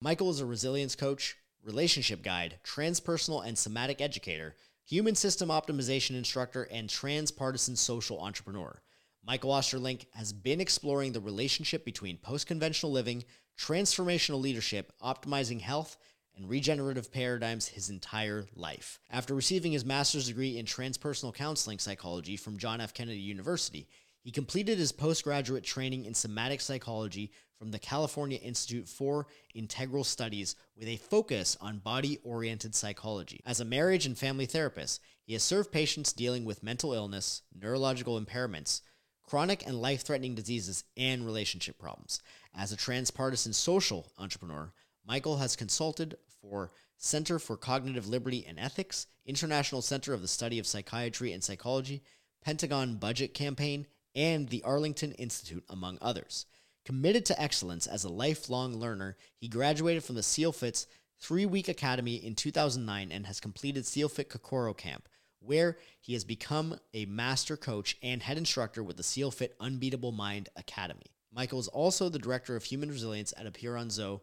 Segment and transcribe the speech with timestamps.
[0.00, 6.68] Michael is a resilience coach, relationship guide, transpersonal and somatic educator, human system optimization instructor,
[6.70, 8.80] and transpartisan social entrepreneur.
[9.26, 13.24] Michael Ostrolenk has been exploring the relationship between post conventional living,
[13.58, 15.96] transformational leadership, optimizing health,
[16.36, 19.00] and regenerative paradigms his entire life.
[19.10, 22.94] After receiving his master's degree in transpersonal counseling psychology from John F.
[22.94, 23.88] Kennedy University,
[24.28, 30.54] he completed his postgraduate training in somatic psychology from the California Institute for Integral Studies
[30.76, 33.40] with a focus on body oriented psychology.
[33.46, 38.20] As a marriage and family therapist, he has served patients dealing with mental illness, neurological
[38.20, 38.82] impairments,
[39.22, 42.20] chronic and life threatening diseases, and relationship problems.
[42.54, 44.74] As a transpartisan social entrepreneur,
[45.06, 50.58] Michael has consulted for Center for Cognitive Liberty and Ethics, International Center of the Study
[50.58, 52.02] of Psychiatry and Psychology,
[52.42, 56.46] Pentagon Budget Campaign, and the Arlington Institute, among others.
[56.84, 60.86] Committed to excellence as a lifelong learner, he graduated from the SEALFIT's
[61.20, 65.08] three week academy in 2009 and has completed SEALFIT Kokoro Camp,
[65.40, 70.48] where he has become a master coach and head instructor with the SEALFIT Unbeatable Mind
[70.56, 71.12] Academy.
[71.32, 74.20] Michael is also the director of human resilience at Apeiron Zendo,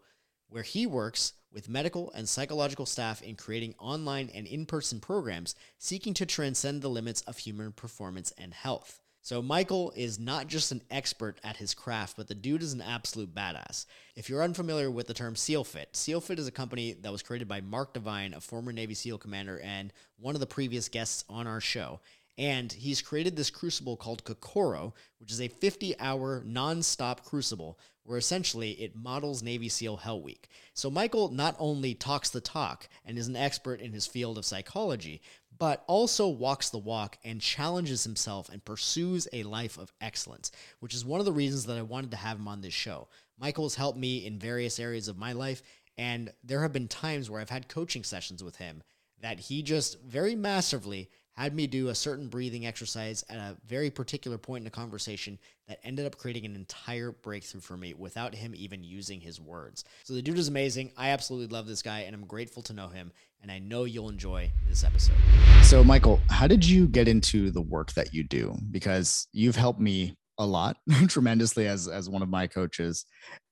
[0.49, 5.55] where he works with medical and psychological staff in creating online and in person programs
[5.77, 9.01] seeking to transcend the limits of human performance and health.
[9.25, 12.81] So, Michael is not just an expert at his craft, but the dude is an
[12.81, 13.87] absolute badass.
[14.15, 17.61] If you're unfamiliar with the term SEALFIT, SEALFIT is a company that was created by
[17.61, 21.59] Mark Divine, a former Navy SEAL commander and one of the previous guests on our
[21.59, 22.01] show.
[22.37, 27.79] And he's created this crucible called Kokoro, which is a 50 hour non stop crucible
[28.05, 30.47] where essentially it models Navy SEAL Hell Week.
[30.75, 34.45] So Michael not only talks the talk and is an expert in his field of
[34.45, 35.21] psychology,
[35.57, 40.93] but also walks the walk and challenges himself and pursues a life of excellence, which
[40.93, 43.07] is one of the reasons that I wanted to have him on this show.
[43.39, 45.61] Michael's helped me in various areas of my life,
[45.97, 48.83] and there have been times where I've had coaching sessions with him
[49.21, 53.89] that he just very massively had me do a certain breathing exercise at a very
[53.89, 55.37] particular point in a conversation
[55.67, 59.83] that ended up creating an entire breakthrough for me without him even using his words.
[60.03, 60.91] So the dude is amazing.
[60.95, 63.11] I absolutely love this guy and I'm grateful to know him.
[63.45, 65.13] And I know you'll enjoy this episode.
[65.61, 68.55] So, Michael, how did you get into the work that you do?
[68.71, 73.05] Because you've helped me a lot tremendously as as one of my coaches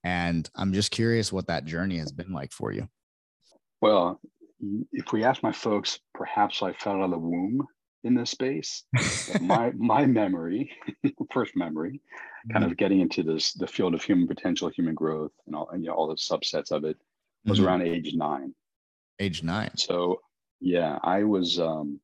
[0.04, 2.86] and i'm just curious what that journey has been like for you
[3.80, 4.20] well
[4.92, 7.66] if we ask my folks perhaps i fell out of the womb
[8.04, 8.84] in this space.
[9.40, 10.70] my my memory,
[11.32, 12.00] first memory,
[12.52, 12.70] kind mm-hmm.
[12.70, 15.88] of getting into this the field of human potential, human growth, and all and you
[15.88, 16.98] know, all the subsets of it
[17.46, 17.66] was mm-hmm.
[17.66, 18.54] around age nine.
[19.18, 19.70] Age nine.
[19.76, 20.20] So
[20.60, 22.00] yeah, I was um,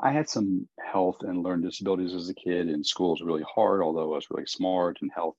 [0.00, 3.82] I had some health and learning disabilities as a kid, and school was really hard.
[3.82, 5.36] Although I was really smart, and health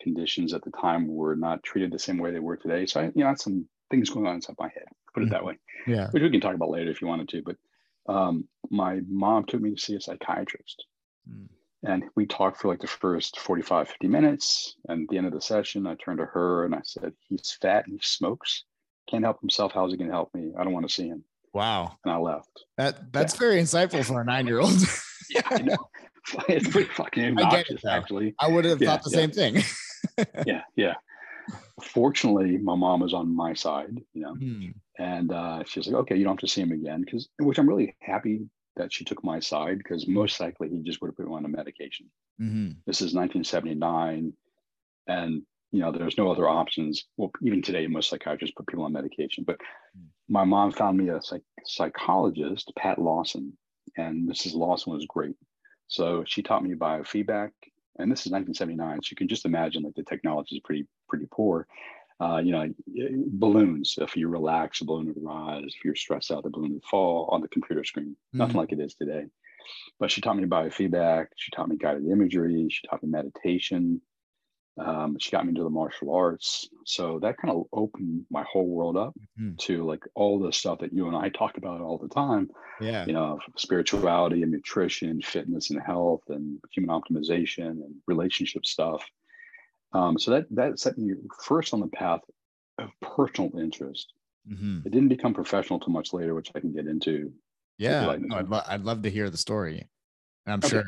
[0.00, 2.86] conditions at the time were not treated the same way they were today.
[2.86, 4.84] So I, you know, I had some things going on inside my head.
[5.14, 5.32] Put it mm-hmm.
[5.32, 5.58] that way.
[5.86, 6.08] Yeah.
[6.10, 7.56] Which we can talk about later if you wanted to, but
[8.08, 10.84] um, my mom took me to see a psychiatrist.
[11.28, 11.48] Mm.
[11.84, 14.76] And we talked for like the first 45, 50 minutes.
[14.88, 17.56] And at the end of the session, I turned to her and I said, He's
[17.60, 18.64] fat and he smokes.
[19.08, 19.72] Can't help himself.
[19.72, 20.52] How's he going to help me?
[20.58, 21.24] I don't want to see him.
[21.54, 21.96] Wow.
[22.04, 22.50] And I left.
[22.76, 23.40] That That's yeah.
[23.40, 24.78] very insightful for a nine year old.
[25.30, 25.76] yeah, I know.
[26.46, 28.34] It's pretty fucking obnoxious, I actually.
[28.38, 29.16] I would have yeah, thought the yeah.
[29.16, 29.64] same thing.
[30.46, 30.94] yeah, yeah.
[31.82, 34.74] Fortunately, my mom was on my side, you know, mm.
[34.98, 37.00] and uh, she's like, okay, you don't have to see him again.
[37.00, 38.42] Because, which I'm really happy
[38.76, 40.14] that she took my side because hmm.
[40.14, 42.06] most likely he just would have put me on a medication.
[42.40, 42.72] Mm-hmm.
[42.86, 44.32] This is 1979.
[45.06, 47.04] And, you know, there's no other options.
[47.16, 49.44] Well, even today, most psychiatrists put people on medication.
[49.44, 50.06] But mm.
[50.28, 53.56] my mom found me a psych- psychologist, Pat Lawson,
[53.96, 54.54] and Mrs.
[54.54, 55.36] Lawson was great.
[55.88, 57.50] So she taught me biofeedback
[57.98, 61.26] and this is 1979 so you can just imagine like the technology is pretty pretty
[61.30, 61.66] poor
[62.20, 62.72] uh, you know
[63.32, 66.84] balloons if you relax a balloon would rise if you're stressed out the balloon would
[66.84, 68.38] fall on the computer screen mm-hmm.
[68.38, 69.24] nothing like it is today
[70.00, 74.00] but she taught me biofeedback she taught me guided imagery she taught me meditation
[74.78, 78.66] um, she got me into the martial arts so that kind of opened my whole
[78.66, 79.54] world up mm-hmm.
[79.56, 82.48] to like all the stuff that you and i talk about all the time
[82.80, 89.04] yeah you know spirituality and nutrition fitness and health and human optimization and relationship stuff
[89.92, 92.20] um, so that that set me first on the path
[92.78, 94.12] of personal interest
[94.50, 94.80] mm-hmm.
[94.84, 97.32] it didn't become professional too much later which i can get into
[97.78, 99.86] yeah no, I'd, lo- I'd love to hear the story
[100.46, 100.68] i'm okay.
[100.68, 100.84] sure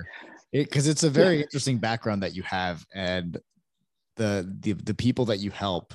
[0.52, 1.42] because it, it's a very yeah.
[1.42, 3.40] interesting background that you have and
[4.20, 5.94] the the the people that you help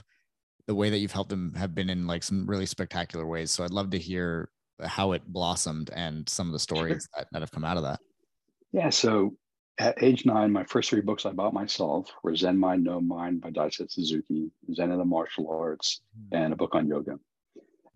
[0.68, 3.64] the way that you've helped them have been in like some really spectacular ways so
[3.64, 4.50] i'd love to hear
[4.84, 8.00] how it blossomed and some of the stories that, that have come out of that
[8.72, 9.32] yeah so
[9.78, 13.42] at age nine, my first three books I bought myself were Zen Mind, No Mind
[13.42, 16.36] by Daisaku Suzuki, Zen and the Martial Arts, hmm.
[16.36, 17.20] and a book on yoga.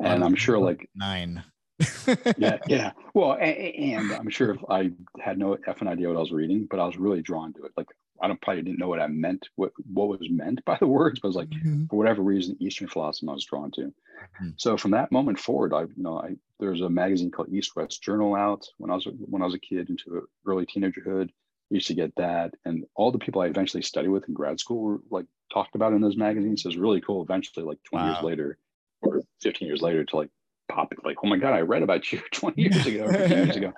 [0.01, 1.43] And I'm sure like nine.
[2.37, 2.91] yeah, yeah.
[3.13, 6.67] Well, and, and, I'm sure if I had no effing idea what I was reading,
[6.69, 7.71] but I was really drawn to it.
[7.77, 7.87] Like
[8.21, 11.19] I don't probably didn't know what I meant, what what was meant by the words,
[11.19, 11.85] but I was like, mm-hmm.
[11.85, 13.81] for whatever reason, Eastern philosophy I was drawn to.
[13.81, 14.49] Mm-hmm.
[14.57, 18.01] So from that moment forward, I you know I there's a magazine called East West
[18.01, 21.29] Journal out when I was when I was a kid into early teenagerhood.
[21.29, 24.59] I used to get that, and all the people I eventually studied with in grad
[24.59, 26.63] school were like talked about in those magazines.
[26.63, 27.21] So it was really cool.
[27.21, 28.11] Eventually, like 20 wow.
[28.11, 28.57] years later,
[29.01, 30.29] or 15 years later, to like
[30.67, 33.73] pop like, oh my god, I read about you 20 years ago, 15 years ago.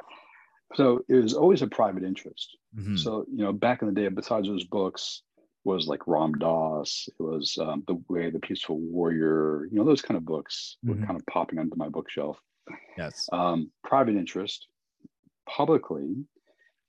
[0.76, 2.58] So it was always a private interest.
[2.78, 2.98] Mm-hmm.
[2.98, 5.24] So you know, back in the day, besides those books,
[5.64, 7.08] was like Ram Dass.
[7.08, 9.68] It was um, the Way the Peaceful Warrior.
[9.72, 11.00] You know, those kind of books mm-hmm.
[11.00, 12.38] were kind of popping onto my bookshelf.
[12.98, 13.28] Yes.
[13.32, 14.68] Um, private interest,
[15.48, 16.16] publicly.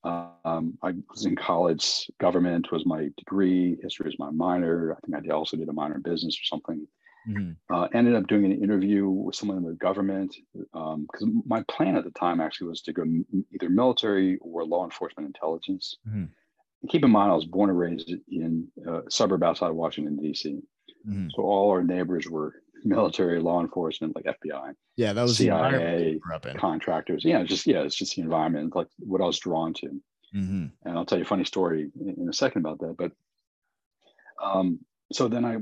[0.05, 2.11] Um, I was in college.
[2.19, 3.76] Government was my degree.
[3.82, 4.96] History was my minor.
[4.96, 6.87] I think I also did a minor in business or something.
[7.28, 7.74] Mm-hmm.
[7.74, 11.96] Uh, ended up doing an interview with someone in the government because um, my plan
[11.96, 13.24] at the time actually was to go m-
[13.54, 15.96] either military or law enforcement intelligence.
[16.08, 16.24] Mm-hmm.
[16.88, 20.62] Keep in mind, I was born and raised in a suburb outside of Washington D.C.
[21.08, 21.28] Mm-hmm.
[21.36, 22.54] So all our neighbors were
[22.84, 24.75] military, law enforcement, like FBI.
[24.96, 26.18] Yeah, that was CIA
[26.56, 27.25] contractors.
[27.25, 30.00] Yeah, just yeah, it's just the environment, like what I was drawn to.
[30.34, 30.66] Mm-hmm.
[30.84, 32.96] And I'll tell you a funny story in, in a second about that.
[32.96, 33.12] But
[34.42, 34.80] um,
[35.12, 35.58] so then I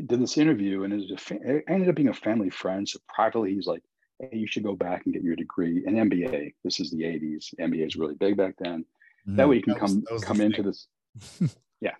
[0.00, 2.88] did this interview and it, was fa- it ended up being a family friend.
[2.88, 3.82] So privately, he's like,
[4.18, 6.54] hey, you should go back and get your degree in MBA.
[6.64, 7.54] This is the 80s.
[7.60, 8.84] MBA is really big back then.
[9.26, 9.36] Mm-hmm.
[9.36, 10.86] That way you can come was, come into this.
[11.80, 11.94] yeah.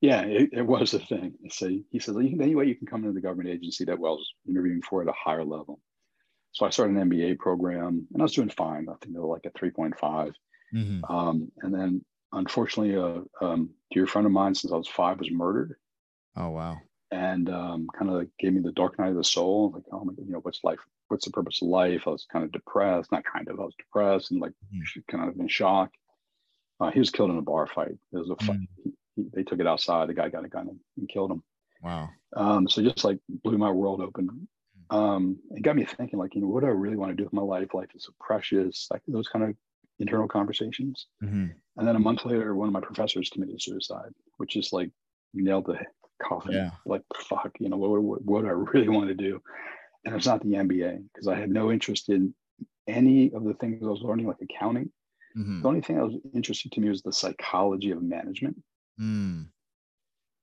[0.00, 1.34] Yeah, it, it, was a thing.
[1.50, 4.32] So he said, anyway, you can come into the government agency that well, I was
[4.48, 5.80] interviewing for at a higher level.
[6.52, 8.88] So I started an MBA program and I was doing fine.
[8.88, 10.32] I think they were like a 3.5.
[10.74, 11.04] Mm-hmm.
[11.04, 15.30] Um, and then unfortunately, a um, dear friend of mine since I was five was
[15.30, 15.76] murdered.
[16.36, 16.78] Oh, wow
[17.10, 19.72] and um, kind of gave me the dark night of the soul.
[19.74, 20.80] Like, oh my, you know, what's life?
[21.08, 22.02] What's the purpose of life?
[22.06, 25.00] I was kind of depressed, not kind of, I was depressed and like mm-hmm.
[25.16, 25.90] kind of in shock.
[26.80, 27.96] Uh, he was killed in a bar fight.
[28.12, 28.56] It was a fight.
[28.56, 28.90] Mm-hmm.
[29.14, 30.08] He, he, they took it outside.
[30.08, 31.42] The guy got a gun and, and killed him.
[31.82, 32.08] Wow.
[32.34, 34.48] Um, so just like blew my world open.
[34.90, 34.96] Mm.
[34.96, 37.24] Um, it got me thinking, like, you know, what do I really want to do
[37.24, 37.72] with my life?
[37.72, 38.88] Life is so precious.
[38.90, 39.54] Like those kind of
[39.98, 41.06] internal conversations.
[41.22, 41.46] Mm-hmm.
[41.76, 44.90] And then a month later, one of my professors committed suicide, which is like
[45.32, 45.78] nailed the
[46.22, 46.52] coffin.
[46.52, 46.70] Yeah.
[46.84, 49.40] Like, fuck, you know, what, what, what do I really want to do?
[50.04, 52.34] And it's not the MBA because I had no interest in
[52.86, 54.90] any of the things I was learning, like accounting.
[55.36, 55.62] Mm-hmm.
[55.62, 58.56] The only thing that was interesting to me was the psychology of management.
[59.00, 59.46] Mm.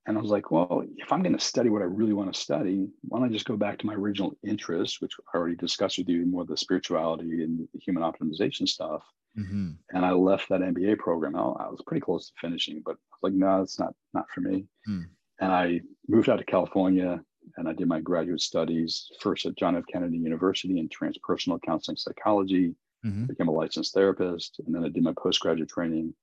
[0.06, 2.40] And I was like, well, if I'm going to study what I really want to
[2.40, 5.98] study, why don't I just go back to my original interest, which I already discussed
[5.98, 9.02] with you, more the spirituality and the human optimization stuff.
[9.38, 9.72] Mm-hmm.
[9.92, 11.36] And I left that MBA program.
[11.36, 14.26] I, I was pretty close to finishing, but I was like, no, it's not not
[14.34, 14.66] for me.
[14.88, 15.06] Mm.
[15.40, 17.22] And I moved out to California
[17.58, 19.84] and I did my graduate studies first at John F.
[19.92, 22.76] Kennedy University in transpersonal counseling psychology,
[23.06, 23.26] mm-hmm.
[23.26, 26.14] became a licensed therapist, and then I did my postgraduate training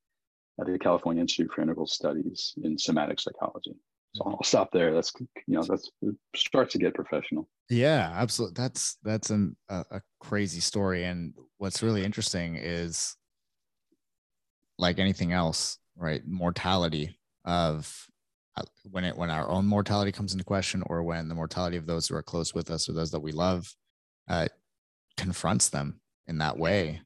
[0.61, 3.75] at the California Institute for Integral Studies in somatic psychology.
[4.15, 4.93] So I'll stop there.
[4.93, 5.13] That's
[5.47, 7.49] you know that's it starts to get professional.
[7.69, 8.55] Yeah, absolutely.
[8.61, 13.17] That's that's an, a, a crazy story, and what's really interesting is
[14.79, 16.27] like anything else, right?
[16.27, 18.09] Mortality of
[18.91, 22.09] when it when our own mortality comes into question or when the mortality of those
[22.09, 23.75] who are close with us or those that we love
[24.29, 24.49] uh,
[25.17, 27.01] confronts them in that way.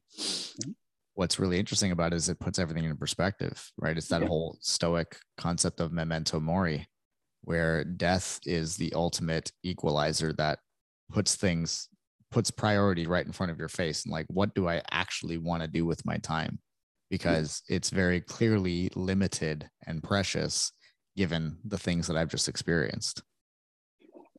[1.15, 3.97] What's really interesting about it is it puts everything in perspective right?
[3.97, 4.27] It's that yeah.
[4.27, 6.87] whole stoic concept of memento mori
[7.41, 10.59] where death is the ultimate equalizer that
[11.11, 11.89] puts things
[12.31, 14.03] puts priority right in front of your face.
[14.03, 16.59] And like what do i actually want to do with my time?
[17.09, 17.77] Because yeah.
[17.77, 20.71] it's very clearly limited and precious
[21.15, 23.23] given the things that I've just experienced.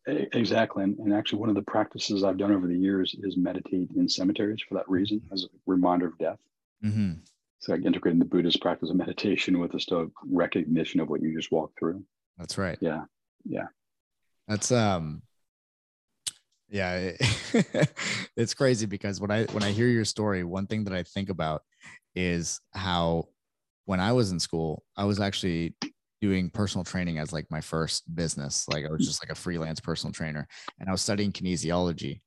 [0.07, 0.85] Exactly.
[0.85, 4.63] And, actually, one of the practices I've done over the years is meditate in cemeteries
[4.69, 6.39] for that reason, as a reminder of death.
[6.85, 7.15] Mm-hmm.
[7.59, 11.35] So I integrated the Buddhist practice of meditation with the Stoic recognition of what you
[11.35, 12.05] just walked through.
[12.39, 12.79] That's right.
[12.81, 13.05] Yeah.
[13.45, 13.67] Yeah.
[14.47, 15.23] That's um
[16.69, 17.93] yeah, it,
[18.37, 21.29] it's crazy because when I when I hear your story, one thing that I think
[21.29, 21.63] about
[22.15, 23.29] is how
[23.85, 25.75] when I was in school, I was actually
[26.21, 28.67] doing personal training as like my first business.
[28.69, 30.47] Like I was just like a freelance personal trainer
[30.81, 32.21] and I was studying kinesiology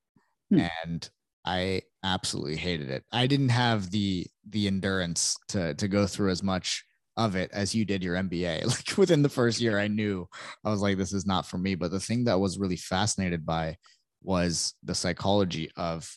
[0.52, 0.62] hmm.
[0.84, 1.10] and
[1.46, 3.04] I absolutely hated it.
[3.12, 6.84] I didn't have the the endurance to to go through as much
[7.18, 8.66] of it as you did your MBA.
[8.66, 10.28] Like within the first year I knew
[10.64, 13.46] I was like this is not for me, but the thing that was really fascinated
[13.46, 13.78] by
[14.22, 16.10] was the psychology of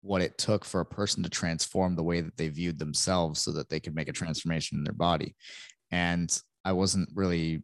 [0.00, 3.50] what it took for a person to transform the way that they viewed themselves so
[3.52, 5.34] that they could make a transformation in their body.
[5.90, 7.62] And I wasn't really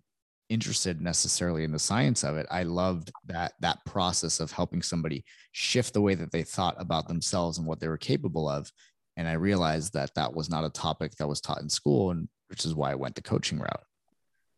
[0.49, 2.47] interested necessarily in the science of it.
[2.51, 7.09] I loved that that process of helping somebody shift the way that they thought about
[7.09, 8.71] themselves and what they were capable of.
[9.17, 12.29] And I realized that that was not a topic that was taught in school, and
[12.49, 13.85] which is why I went the coaching route.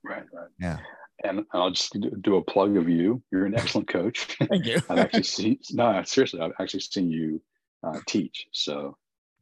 [0.02, 0.48] Right, right.
[0.58, 0.78] Yeah.
[1.24, 3.22] And I'll just do a plug of you.
[3.30, 4.18] You're an excellent coach.
[4.48, 4.80] Thank you.
[4.88, 7.40] I've actually seen, no, seriously, I've actually seen you
[7.84, 8.48] uh, teach.
[8.52, 8.96] So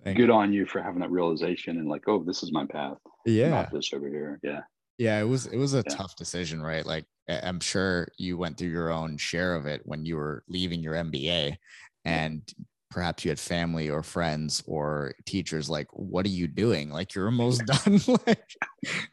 [0.04, 0.34] Thank good you.
[0.34, 2.98] on you for having that realization and like, oh, this is my path.
[3.24, 3.50] Yeah.
[3.50, 4.38] Not this over here.
[4.42, 4.60] Yeah.
[5.00, 5.96] Yeah, it was it was a Yeah.
[5.96, 6.84] tough decision, right?
[6.84, 10.82] Like I'm sure you went through your own share of it when you were leaving
[10.82, 11.56] your MBA
[12.04, 12.42] and
[12.90, 16.90] perhaps you had family or friends or teachers like what are you doing?
[16.90, 18.44] Like you're almost done like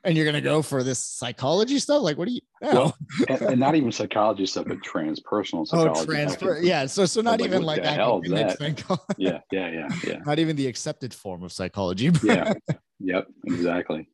[0.04, 2.02] and you're going to go for this psychology stuff?
[2.02, 2.74] Like what are you no.
[2.74, 2.98] Well,
[3.30, 6.02] and, and not even psychology stuff, but transpersonal oh, psychology.
[6.02, 6.60] Oh, transfer.
[6.62, 9.00] Yeah, so so not even like is academic that?
[9.18, 9.40] Yeah.
[9.54, 9.70] Yeah.
[9.72, 9.88] Yeah.
[10.06, 10.18] Yeah.
[10.26, 12.12] not even the accepted form of psychology.
[12.24, 12.56] Yeah.
[13.00, 13.28] Yep.
[13.46, 14.10] Exactly.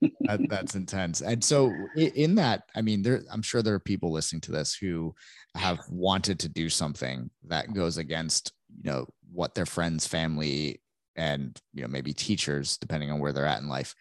[0.00, 1.20] That, that's intense.
[1.20, 4.74] And so in that, I mean, there I'm sure there are people listening to this
[4.74, 5.14] who
[5.54, 8.52] have wanted to do something that goes against,
[8.82, 10.80] you know, what their friends, family,
[11.16, 13.94] and you know, maybe teachers, depending on where they're at in life,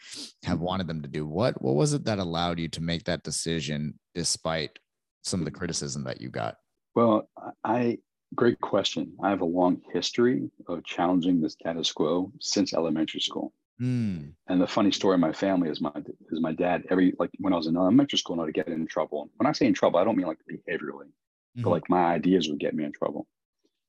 [0.44, 0.66] have mm-hmm.
[0.66, 1.26] wanted them to do.
[1.26, 4.80] What what was it that allowed you to make that decision despite
[5.24, 6.56] some of the criticism that you got?
[6.96, 7.30] Well,
[7.64, 7.98] I
[8.36, 9.14] great question.
[9.24, 13.54] I have a long history of challenging the status quo since elementary school.
[13.80, 14.32] Hmm.
[14.48, 15.92] And the funny story in my family is my
[16.32, 16.86] is my dad.
[16.90, 19.30] Every like when I was in elementary school, and I'd get in trouble.
[19.38, 21.12] When I say in trouble, I don't mean like behaviorally,
[21.58, 21.64] Mhm.
[21.64, 23.28] but like my ideas would get me in trouble,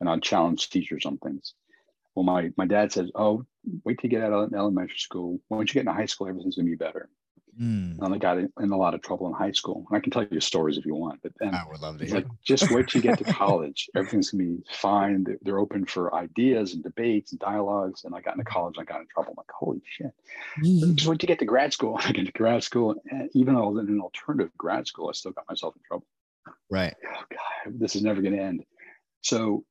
[0.00, 1.54] and I'd challenge teachers on things.
[2.14, 3.47] Well, my my dad says, "Oh,
[3.85, 5.40] wait till you get out of elementary school.
[5.50, 7.11] Once you get into high school, everything's gonna be better."
[7.60, 7.92] Hmm.
[8.00, 9.84] And I got in, in a lot of trouble in high school.
[9.90, 12.06] And I can tell you stories if you want, but then I would love to
[12.06, 12.14] hear.
[12.14, 13.90] like just wait till you get to college.
[13.94, 15.24] Everything's gonna be fine.
[15.24, 18.04] They're, they're open for ideas and debates and dialogues.
[18.04, 19.32] And I got into college, I got in trouble.
[19.32, 20.10] I'm like, holy shit.
[20.62, 20.96] them.
[20.96, 22.00] Just wait till you get to grad school.
[22.02, 22.94] I get to grad school.
[23.10, 25.82] And even though I was in an alternative grad school, I still got myself in
[25.86, 26.06] trouble.
[26.70, 26.94] Right.
[27.04, 28.64] Oh God, this is never gonna end.
[29.20, 29.66] So,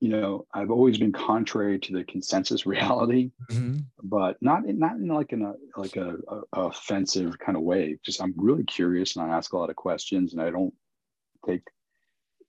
[0.00, 3.84] you know, I've always been contrary to the consensus reality, Mhm.
[4.02, 7.98] but not in, not in like in a like a, a, offensive kind of way.
[8.02, 10.72] Just I'm really curious and I ask a lot of questions and I don't
[11.46, 11.62] take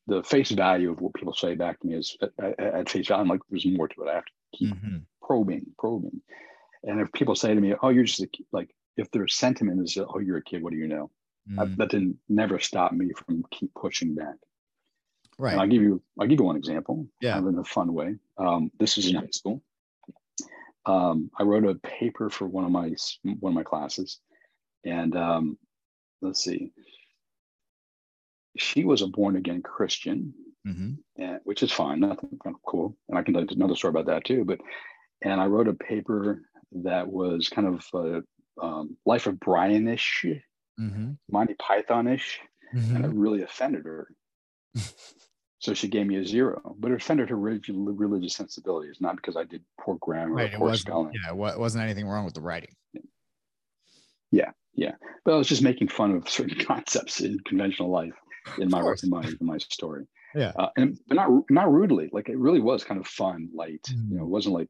[0.08, 3.22] the face value of what people say back to me is at, at, face value.
[3.22, 4.10] I'm like, there's more to it.
[4.10, 5.02] I have to keep Mhm.
[5.22, 6.22] probing, probing.
[6.84, 9.98] And if people say to me, "Oh, you're just a, like," if their sentiment is,
[9.98, 10.64] "Oh, you're a kid.
[10.64, 11.12] What do you know?"
[11.58, 11.76] I- Mm.
[11.78, 14.36] that didn't never stop me from keep pushing back.
[15.38, 15.54] Right.
[15.54, 17.08] And I'll give you I'll give you one example.
[17.22, 17.34] Yeah.
[17.34, 18.16] kind of in a fun way.
[18.38, 19.62] Um, this is in high school.
[20.86, 22.94] Um, I wrote a paper for one of my
[23.40, 24.20] one of my classes,
[24.84, 25.58] and um,
[26.22, 26.72] let's see.
[28.58, 30.34] She was a born again Christian,
[30.68, 30.98] Mhm.
[31.18, 32.98] and, which is fine, nothing kind of cool.
[33.08, 34.44] And I can tell you another story about that too.
[34.44, 34.60] But
[35.22, 38.22] and I wrote a paper that was kind of uh,
[38.66, 40.26] um, Life of Brian-ish,
[40.80, 41.18] Mhm.
[41.32, 42.40] Monty Python-ish,
[42.74, 43.14] and it Mhm.
[43.16, 44.08] really offended her.
[45.60, 49.44] So she gave me a zero, but it offended her religious sensibilities, not because I
[49.44, 50.54] did poor grammar Right.
[50.56, 51.14] or poor spelling.
[51.14, 52.76] yeah, it wasn't anything wrong with the writing.
[54.32, 54.94] Yeah, yeah.
[55.26, 58.14] But I was just making fun of certain concepts in conventional life
[58.58, 60.08] in my in my in my story.
[60.34, 60.54] Yeah.
[60.58, 62.10] uh, and but not not rudely.
[62.12, 63.86] Like it really was kind of fun, light.
[63.90, 64.26] You know, Mm.
[64.26, 64.70] it wasn't like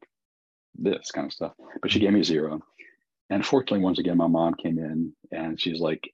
[0.74, 1.52] this kind of stuff.
[1.80, 2.60] But she gave me a zero,
[3.30, 6.12] and fortunately, once again, my mom came in and she's like,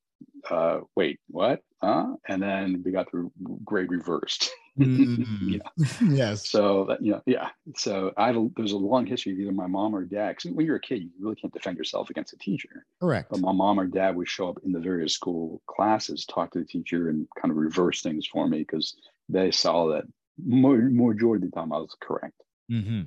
[0.50, 1.62] uh, "Wait, what?
[1.82, 3.30] Huh?" And then we got the
[3.64, 4.50] grade reversed.
[4.78, 5.60] Mm.
[6.08, 6.48] Yes.
[6.48, 7.48] So that you know, yeah.
[7.76, 10.28] So I have a, there's a long history of either my mom or dad.
[10.36, 12.86] Because when you're a kid, you really can't defend yourself against a teacher.
[13.00, 13.28] Correct.
[13.28, 16.60] But my mom or dad would show up in the various school classes, talk to
[16.60, 18.94] the teacher, and kind of reverse things for me because
[19.28, 20.04] they saw that
[20.44, 22.40] more majority of the time I was correct.
[22.68, 23.02] hmm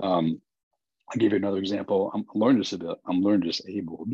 [0.00, 0.40] Um,
[1.10, 2.10] I'll give you another example.
[2.14, 2.96] I'm learning disabled.
[3.06, 4.08] I'm learning disabled,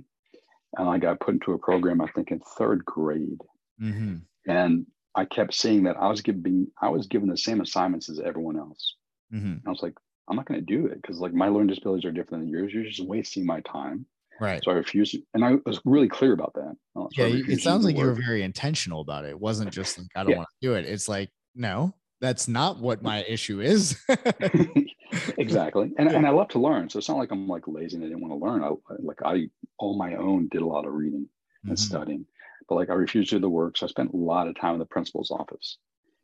[0.76, 3.40] and I got put into a program I think in third grade,
[3.80, 8.08] hmm and I kept seeing that I was given I was given the same assignments
[8.08, 8.96] as everyone else.
[9.30, 9.94] hmm I was like,
[10.28, 12.72] I'm not going to do it because like my learning disabilities are different than yours.
[12.72, 14.06] You're just wasting my time.
[14.40, 14.62] Right.
[14.64, 16.76] So I refused, and I was really clear about that.
[16.94, 17.26] So Yeah.
[17.48, 19.30] It sounds like the you were very intentional about it.
[19.30, 20.38] It wasn't just like, I don't Yeah.
[20.38, 20.86] want to do it.
[20.86, 24.00] It's like, no, that's not what my issue is.
[25.38, 25.92] exactly.
[25.98, 26.16] And, Yeah.
[26.16, 26.88] and I love to learn.
[26.88, 28.62] So it's not like I'm like lazy and I didn't want to learn.
[28.62, 28.70] I
[29.00, 31.28] like I on my own did a lot of reading
[31.68, 31.78] and Mhm.
[31.78, 32.26] studying,
[32.70, 33.76] but like I refused to do the work.
[33.76, 35.76] So I spent a lot of time in the principal's office.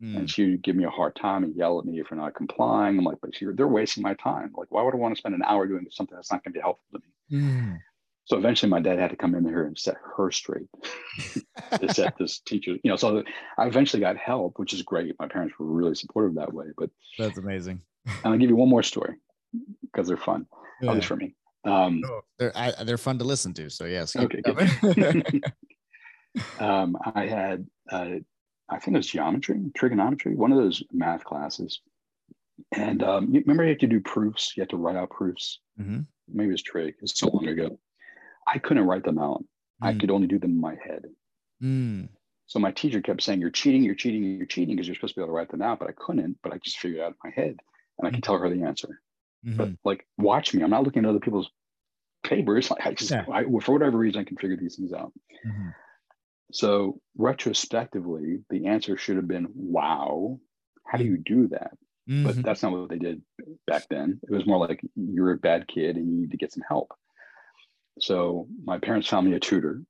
[0.02, 0.16] Mm.
[0.16, 2.98] And she would give me a hard time and yell at me for not complying.
[2.98, 4.52] I'm like, but you're, they're wasting my time.
[4.56, 6.58] Like, why would I want to spend an hour doing something that's not going to
[6.58, 7.40] be helpful to me?
[7.40, 7.78] Mm.
[8.26, 10.68] So eventually my dad had to come in here and set her straight
[11.80, 13.22] to set this teacher, you know, so
[13.56, 15.14] I eventually got help, which is great.
[15.18, 17.80] My parents were really supportive that way, but that's amazing.
[18.06, 19.14] and I'll give you one more story
[19.82, 20.46] because they're fun,
[20.82, 20.90] yeah.
[20.90, 21.34] at least for me.
[21.64, 23.70] Um, oh, they're, I, they're fun to listen to.
[23.70, 24.14] So yes.
[24.16, 24.42] Okay.
[26.60, 28.16] um, I had, uh,
[28.68, 31.80] I think it was geometry, trigonometry, one of those math classes.
[32.72, 35.60] And um, you remember you had to do proofs, you had to write out proofs.
[35.80, 36.00] Mm-hmm.
[36.32, 37.78] Maybe it's trig, it's so long ago.
[38.46, 39.44] I couldn't write them out.
[39.82, 39.88] Mm.
[39.88, 41.04] I could only do them in my head.
[41.62, 42.08] Mm.
[42.46, 45.20] So my teacher kept saying, You're cheating, you're cheating, you're cheating, because you're supposed to
[45.20, 47.16] be able to write them out, but I couldn't, but I just figured out in
[47.24, 47.56] my head
[47.98, 49.00] and I can tell her the answer.
[49.44, 49.56] Mm-hmm.
[49.56, 50.62] But like, watch me.
[50.62, 51.50] I'm not looking at other people's
[52.22, 52.70] papers.
[52.70, 53.24] Like I just, yeah.
[53.32, 55.12] I, for whatever reason, I can figure these things out.
[55.46, 55.68] Mm-hmm.
[56.52, 60.38] So retrospectively, the answer should have been, wow,
[60.86, 61.08] how do mm.
[61.08, 61.72] you do that?
[62.08, 62.24] Mm-hmm.
[62.24, 63.22] But that's not what they did
[63.66, 64.20] back then.
[64.22, 66.92] It was more like you're a bad kid and you need to get some help.
[67.98, 69.82] So my parents found me a tutor.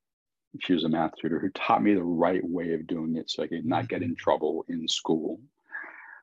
[0.61, 3.43] She was a math tutor who taught me the right way of doing it so
[3.43, 4.15] I could not get in mm-hmm.
[4.17, 5.41] trouble in school.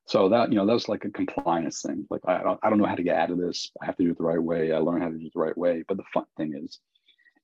[0.05, 2.05] So that, you know, that was like a compliance thing.
[2.09, 3.71] Like, I don't, I don't know how to get out of this.
[3.81, 4.71] I have to do it the right way.
[4.71, 5.83] I learned how to do it the right way.
[5.87, 6.79] But the fun thing is,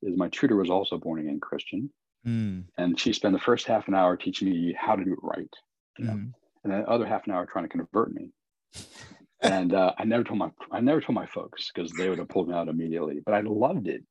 [0.02, 1.90] is my tutor was also born again Christian.
[2.28, 2.66] Mm.
[2.78, 5.54] And she spent the first half an hour teaching me how to do it right.
[5.98, 6.14] You know?
[6.14, 6.32] Mm.
[6.64, 8.32] And the other half an hour trying to convert me.
[9.42, 12.30] and uh, I never told my I never told my folks because they would have
[12.30, 13.22] pulled me out immediately.
[13.26, 14.04] But I loved it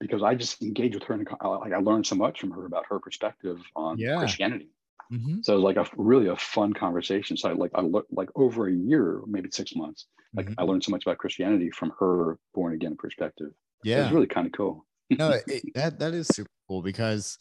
[0.00, 2.86] because I just engaged with her and like I learned so much from her about
[2.88, 4.18] her perspective on yeah.
[4.18, 4.68] Christianity.
[5.12, 5.42] Mm-hmm.
[5.42, 7.36] So it was like a really a fun conversation.
[7.36, 10.06] So I like I looked like over a year, maybe six months.
[10.34, 10.54] Like mm-hmm.
[10.58, 13.52] I learned so much about Christianity from her born again perspective.
[13.84, 14.86] Yeah, it was really kind of cool.
[15.10, 17.36] no, it, that that is super cool because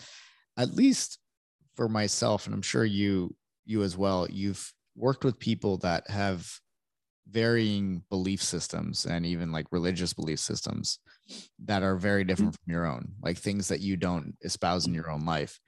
[0.57, 1.19] at least
[1.75, 3.35] for myself, and I'm sure you
[3.65, 6.49] you as well, you've worked with people that have
[7.29, 10.99] varying belief systems and even like religious belief systems
[11.63, 12.27] that are very mm-hmm.
[12.27, 15.59] different from your own like things that you don't espouse in your own life.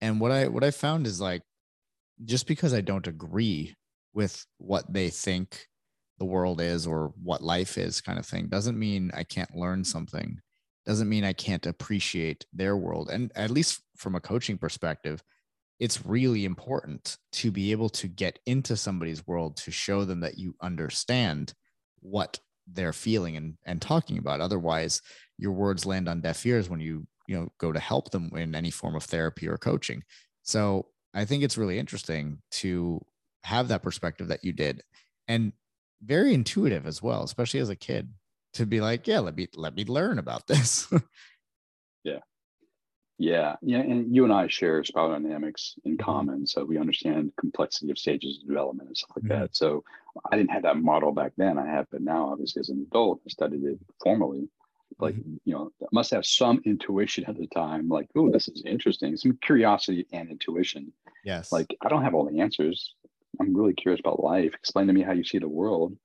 [0.00, 1.42] And what i what i found is like
[2.24, 3.74] just because i don't agree
[4.14, 5.66] with what they think
[6.18, 9.82] the world is or what life is kind of thing doesn't mean i can't learn
[9.84, 10.40] something
[10.88, 13.10] doesn't mean i can't appreciate their world.
[13.10, 15.22] And at least from a coaching perspective
[15.78, 20.36] it's really important to be able to get into somebody's world to show them that
[20.36, 21.54] you understand
[22.00, 24.40] what they're feeling and, and talking about.
[24.40, 25.00] Otherwise
[25.36, 28.54] your words land on deaf ears when you you know go to help them in
[28.54, 30.02] any form of therapy or coaching.
[30.42, 33.00] So i think it's really interesting to
[33.44, 34.82] have that perspective that you did
[35.26, 35.52] and
[36.02, 38.08] very intuitive as well especially as a kid
[38.58, 40.88] to be like yeah let me let me learn about this
[42.04, 42.18] yeah
[43.20, 46.04] yeah, yeah, and you and I share spiral dynamics in mm-hmm.
[46.04, 49.40] common, so we understand complexity of stages of development and stuff like mm-hmm.
[49.40, 49.56] that.
[49.56, 49.82] So
[50.30, 51.58] I didn't have that model back then.
[51.58, 54.48] I have, but now, obviously, as an adult, I studied it formally.
[55.00, 55.34] Like mm-hmm.
[55.44, 57.88] you know, I must have some intuition at the time.
[57.88, 59.16] Like, oh, this is interesting.
[59.16, 60.92] Some curiosity and intuition.
[61.24, 61.50] Yes.
[61.50, 62.94] Like I don't have all the answers.
[63.40, 64.54] I'm really curious about life.
[64.54, 65.96] Explain to me how you see the world.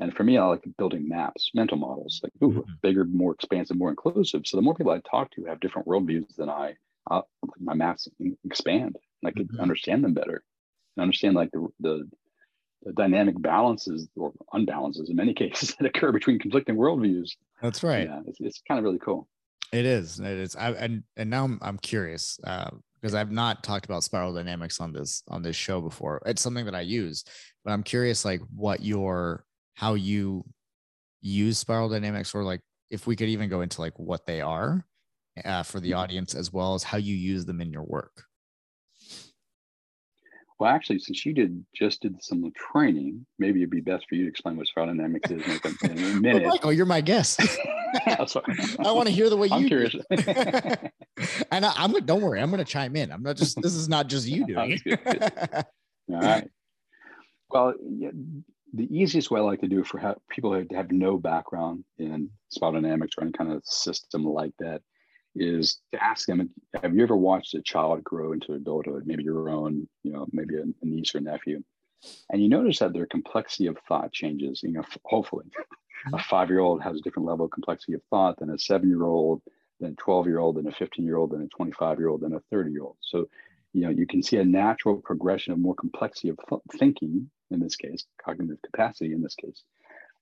[0.00, 2.72] And for me, I like building maps, mental models, like ooh, mm-hmm.
[2.82, 4.42] bigger, more expansive, more inclusive.
[4.46, 6.74] So the more people I talk to have different worldviews than I,
[7.08, 8.08] I'll, my maps
[8.44, 8.96] expand.
[9.22, 9.60] And I can mm-hmm.
[9.60, 10.42] understand them better
[10.96, 12.08] and understand like the, the,
[12.82, 17.32] the dynamic balances or unbalances in many cases that occur between conflicting worldviews.
[17.60, 18.08] That's right.
[18.08, 19.28] Yeah, it's, it's kind of really cool.
[19.70, 20.18] It is.
[20.18, 20.56] It is.
[20.56, 24.80] I, and and now I'm I'm curious uh, because I've not talked about spiral dynamics
[24.80, 26.20] on this on this show before.
[26.26, 27.24] It's something that I use,
[27.64, 30.44] but I'm curious like what your how you
[31.22, 34.84] use spiral dynamics or like if we could even go into like what they are
[35.44, 36.00] uh, for the mm-hmm.
[36.00, 38.24] audience as well as how you use them in your work.
[40.58, 44.24] Well actually since you did just did some training maybe it'd be best for you
[44.24, 45.42] to explain what spiral dynamics is
[45.82, 46.60] in a minute.
[46.62, 47.40] Oh you're my guest.
[48.06, 49.94] I want to hear the way I'm you curious.
[51.50, 53.10] and I, am don't worry i'm going to chime in.
[53.10, 55.66] I'm not just this is not just you doing it.
[56.12, 56.50] all right.
[57.48, 58.10] Well yeah,
[58.72, 62.30] the easiest way I like to do it for people who have no background in
[62.50, 64.82] spiral dynamics or any kind of system like that
[65.34, 66.50] is to ask them,
[66.82, 70.56] have you ever watched a child grow into adulthood, maybe your own, you know, maybe
[70.56, 71.62] a, a niece or nephew,
[72.30, 75.46] and you notice that their complexity of thought changes, you know, hopefully.
[76.06, 76.18] a mm-hmm.
[76.28, 79.42] five-year-old has a different level of complexity of thought than a seven-year-old,
[79.80, 82.96] than a 12-year-old, than a 15-year-old, than a 25-year-old, than a 30-year-old.
[83.00, 83.26] So,
[83.72, 87.60] you know, you can see a natural progression of more complexity of th- thinking in
[87.60, 89.62] this case, cognitive capacity in this case.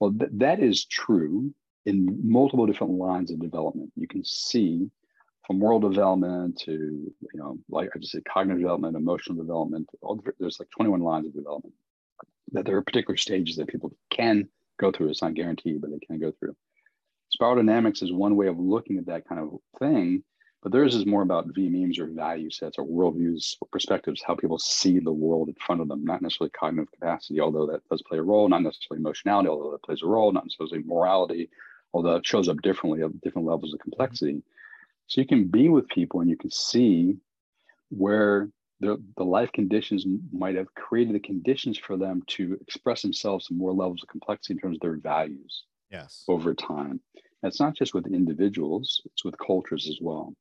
[0.01, 1.53] Well, th- that is true
[1.87, 3.93] in multiple different lines of development.
[3.97, 4.91] You can see
[5.47, 10.23] from moral development to, you know, like I just said, cognitive development, emotional development, all,
[10.39, 11.75] there's like 21 lines of development
[12.53, 15.09] that there are particular stages that people can go through.
[15.09, 16.57] It's not guaranteed, but they can go through.
[17.31, 20.23] spiral dynamics is one way of looking at that kind of thing
[20.63, 24.35] but theirs is more about v memes or value sets or worldviews or perspectives how
[24.35, 28.03] people see the world in front of them not necessarily cognitive capacity although that does
[28.03, 31.49] play a role not necessarily emotionality although that plays a role not necessarily morality
[31.93, 34.43] although it shows up differently at different levels of complexity.
[35.07, 37.17] So you can be with people and you can see
[37.91, 38.49] where
[38.81, 43.59] the, the life conditions might have created the conditions for them to express themselves in
[43.59, 46.25] more levels of complexity in terms of their values yes.
[46.29, 47.01] over time.
[47.43, 50.35] And it's not just with individuals it's with cultures as well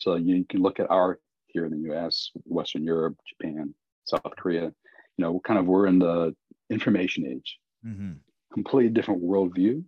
[0.00, 4.64] so you can look at our here in the us western europe japan south korea
[4.64, 6.34] you know kind of we're in the
[6.70, 8.12] information age mm-hmm.
[8.52, 9.82] completely different worldview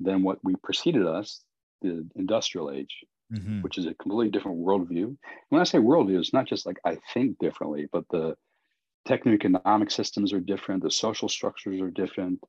[0.00, 1.42] than what we preceded us
[1.82, 3.62] the industrial age mm-hmm.
[3.62, 5.16] which is a completely different worldview.
[5.48, 8.36] When I say worldview, it's not just like I think differently, but the
[9.06, 12.40] techno-economic systems are different, the social structures are different,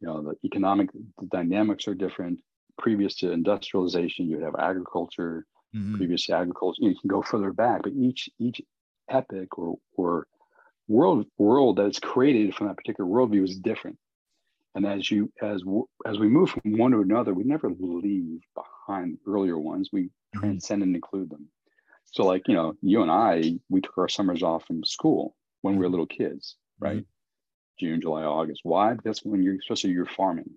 [0.00, 2.40] you know, the economic the dynamics are different.
[2.78, 5.44] Previous to industrialization, you would have agriculture.
[5.76, 5.96] Mm-hmm.
[5.96, 8.62] Previous agriculture, you can go further back, but each each
[9.10, 10.26] epic or or
[10.86, 13.98] world world that is created from that particular worldview is different.
[14.74, 15.62] And as you as
[16.06, 19.90] as we move from one to another, we never leave behind earlier ones.
[19.92, 20.40] We mm-hmm.
[20.40, 21.48] transcend and include them.
[22.06, 25.74] So, like you know, you and I, we took our summers off from school when
[25.74, 25.92] we were mm-hmm.
[25.92, 26.98] little kids, right?
[26.98, 27.86] Mm-hmm.
[27.86, 28.60] June, July, August.
[28.64, 28.96] Why?
[29.04, 30.50] That's when you're especially you're farming.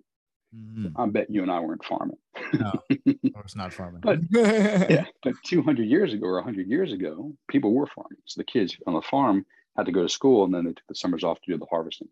[0.54, 1.00] Mm-hmm.
[1.00, 2.18] I bet you and I weren't farming.
[2.52, 4.02] No, I was not farming.
[4.02, 8.18] but yeah, but 200 years ago or 100 years ago, people were farming.
[8.26, 10.86] So the kids on the farm had to go to school, and then they took
[10.88, 12.08] the summers off to do the harvesting.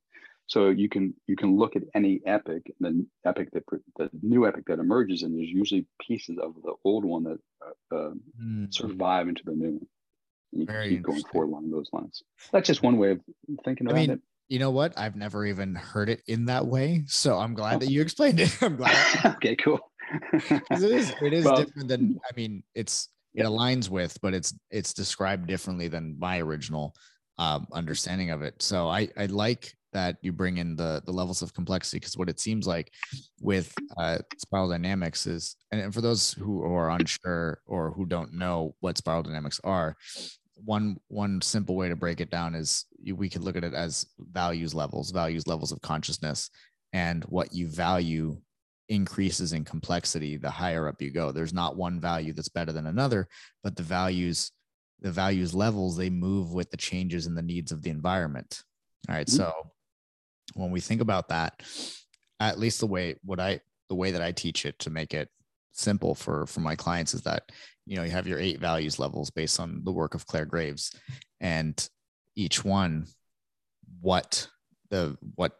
[0.46, 3.64] So you can you can look at any epic, the epic that
[3.96, 7.94] the new epic that emerges, and there's usually pieces of the old one that uh,
[7.94, 8.10] uh
[8.42, 8.74] mm.
[8.74, 9.86] survive into the new one.
[10.52, 12.24] You Very keep going forward along those lines.
[12.50, 13.20] That's just one way of
[13.64, 14.20] thinking about I mean, it.
[14.50, 14.98] You know what?
[14.98, 18.54] I've never even heard it in that way, so I'm glad that you explained it.
[18.60, 18.96] I'm glad.
[19.36, 19.78] okay, cool.
[20.32, 24.52] It is it is well, different than I mean, it's it aligns with, but it's
[24.72, 26.96] it's described differently than my original
[27.38, 28.60] um, understanding of it.
[28.60, 32.28] So I I like that you bring in the the levels of complexity because what
[32.28, 32.92] it seems like
[33.40, 38.74] with uh, spiral dynamics is and for those who are unsure or who don't know
[38.80, 39.96] what spiral dynamics are
[40.64, 44.06] one one simple way to break it down is we could look at it as
[44.18, 46.50] values levels values levels of consciousness.
[46.92, 48.40] And what you value
[48.88, 51.30] increases in complexity the higher up you go.
[51.30, 53.28] There's not one value that's better than another
[53.62, 54.52] but the values
[55.00, 58.62] the values levels they move with the changes in the needs of the environment.
[59.08, 59.36] All right, mm-hmm.
[59.36, 59.52] so
[60.54, 61.62] when we think about that,
[62.38, 65.28] at least the way what I the way that I teach it to make it
[65.72, 67.50] simple for for my clients is that
[67.86, 70.94] you know you have your eight values levels based on the work of Clare Graves,
[71.40, 71.88] and
[72.36, 73.06] each one,
[74.00, 74.48] what
[74.90, 75.52] the what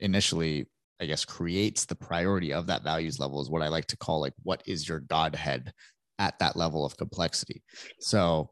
[0.00, 0.66] initially
[1.00, 4.20] I guess creates the priority of that values level is what I like to call
[4.20, 5.72] like what is your Godhead
[6.18, 7.62] at that level of complexity.
[8.00, 8.50] So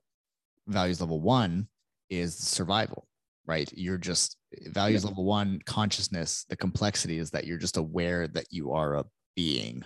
[0.66, 1.68] values level one
[2.10, 3.08] is survival
[3.48, 3.72] right?
[3.74, 5.08] You're just values yeah.
[5.08, 6.44] level one consciousness.
[6.48, 9.82] The complexity is that you're just aware that you are a being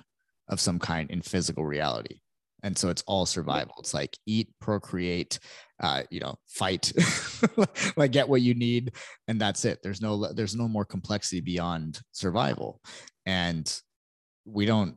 [0.48, 2.20] of some kind in physical reality.
[2.64, 3.74] And so it's all survival.
[3.80, 5.40] It's like eat, procreate,
[5.80, 6.92] uh, you know, fight,
[7.96, 8.92] like get what you need,
[9.26, 9.80] and that's it.
[9.82, 12.80] There's no there's no more complexity beyond survival.
[13.26, 13.72] And
[14.44, 14.96] we don't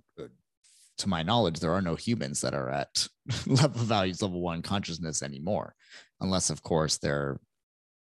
[0.97, 3.07] to my knowledge, there are no humans that are at
[3.45, 5.75] level values level one consciousness anymore,
[6.21, 7.39] unless, of course, they're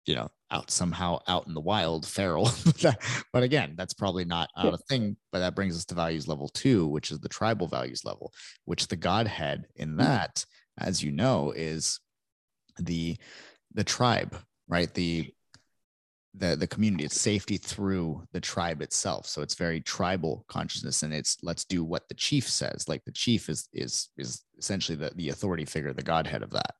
[0.06, 2.50] you know out somehow out in the wild feral.
[3.32, 6.86] But again that's probably not, a thing but that brings us to values level two
[6.86, 8.32] which is the tribal values level
[8.64, 9.98] which the godhead in mm.
[9.98, 10.44] that
[10.78, 12.00] as you know is
[12.78, 13.16] the
[13.74, 14.36] the tribe
[14.70, 14.94] right?
[14.94, 15.30] The
[16.34, 19.26] the the community it's safety through the tribe itself.
[19.26, 22.88] So it's very tribal consciousness and it's let's do what the chief says.
[22.88, 26.74] Like the chief is is is essentially the, the authority figure the godhead of that.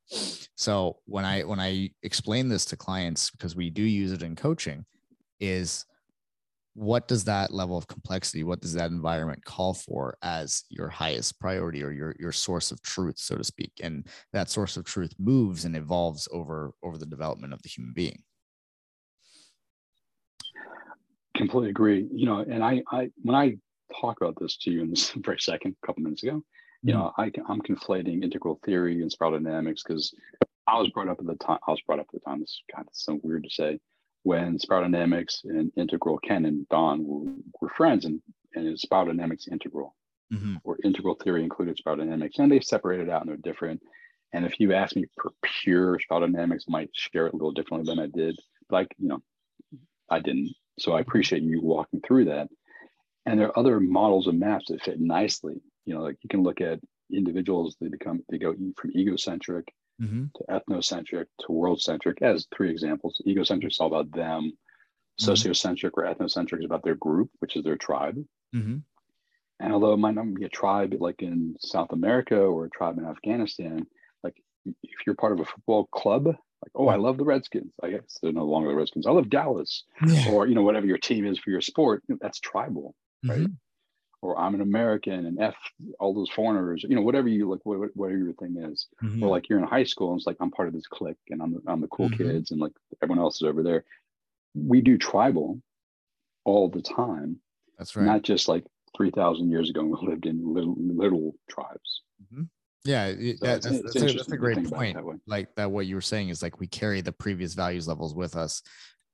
[0.55, 4.37] So when i when i explain this to clients because we do use it in
[4.37, 4.85] coaching
[5.41, 5.85] is
[6.75, 11.41] what does that level of complexity what does that environment call for as your highest
[11.41, 13.73] priority or your your source of truth so to speak?
[13.83, 17.93] And that source of truth moves and evolves over over the development of the human
[17.93, 18.23] being
[21.40, 22.09] completely agree.
[22.12, 23.57] You know, and I, I when I
[24.00, 26.42] talk about this to you in this very second, a couple minutes ago,
[26.83, 30.14] you know, I, I'm conflating integral theory and spiral dynamics because
[30.66, 31.59] I was brought up at the time.
[31.66, 32.40] I was brought up at the time.
[32.40, 33.79] This God, it's so weird to say.
[34.22, 38.20] When spiral dynamics and integral, Ken and Don were, were friends, and
[38.55, 39.94] and it's spiral dynamics integral,
[40.33, 40.57] mm-hmm.
[40.64, 43.81] or integral theory included spiral dynamics, and they separated out and they're different.
[44.33, 47.53] And if you ask me for pure spiral dynamics, I might share it a little
[47.53, 48.38] differently than I did.
[48.70, 49.22] Like, you know,
[50.09, 50.55] I didn't.
[50.81, 52.49] So I appreciate you walking through that.
[53.27, 55.61] and there are other models of maps that fit nicely.
[55.85, 56.81] You know, like you can look at
[57.12, 59.66] individuals, they become, they go from egocentric
[60.01, 60.25] mm-hmm.
[60.37, 63.21] to ethnocentric to world centric as three examples.
[63.27, 64.53] Egocentric is all about them.
[65.21, 65.31] Mm-hmm.
[65.31, 68.16] Sociocentric or ethnocentric is about their group, which is their tribe.
[68.55, 68.79] Mm-hmm.
[69.61, 72.97] And although it might not be a tribe like in South America or a tribe
[72.97, 73.87] in Afghanistan,
[74.25, 77.73] like if you're part of a football club, like, oh, I love the Redskins.
[77.83, 79.07] I guess they're no longer the Redskins.
[79.07, 80.31] I love Dallas, yeah.
[80.31, 82.03] or you know, whatever your team is for your sport.
[82.20, 82.94] That's tribal,
[83.25, 83.40] right?
[83.40, 83.53] Mm-hmm.
[84.23, 85.55] Or I'm an American and F
[85.99, 86.85] all those foreigners.
[86.87, 88.87] You know, whatever you like, whatever your thing is.
[89.03, 89.23] Mm-hmm.
[89.23, 91.42] Or like you're in high school and it's like I'm part of this clique and
[91.42, 92.29] I'm the, I'm the cool mm-hmm.
[92.29, 93.85] kids and like everyone else is over there.
[94.55, 95.62] We do tribal
[96.44, 97.38] all the time.
[97.79, 98.05] That's right.
[98.05, 98.64] Not just like
[98.96, 102.03] 3,000 years ago, and we lived in little, little tribes.
[102.85, 104.97] Yeah, so that, that's, that's, a, that's, a, great point.
[104.97, 108.14] That like that, what you were saying is like we carry the previous values levels
[108.14, 108.62] with us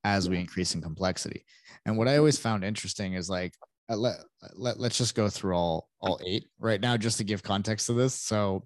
[0.03, 0.31] as yeah.
[0.31, 1.43] we increase in complexity.
[1.85, 3.53] And what I always found interesting is like
[3.89, 4.17] uh, let,
[4.55, 7.93] let let's just go through all all eight right now just to give context to
[7.93, 8.13] this.
[8.13, 8.65] So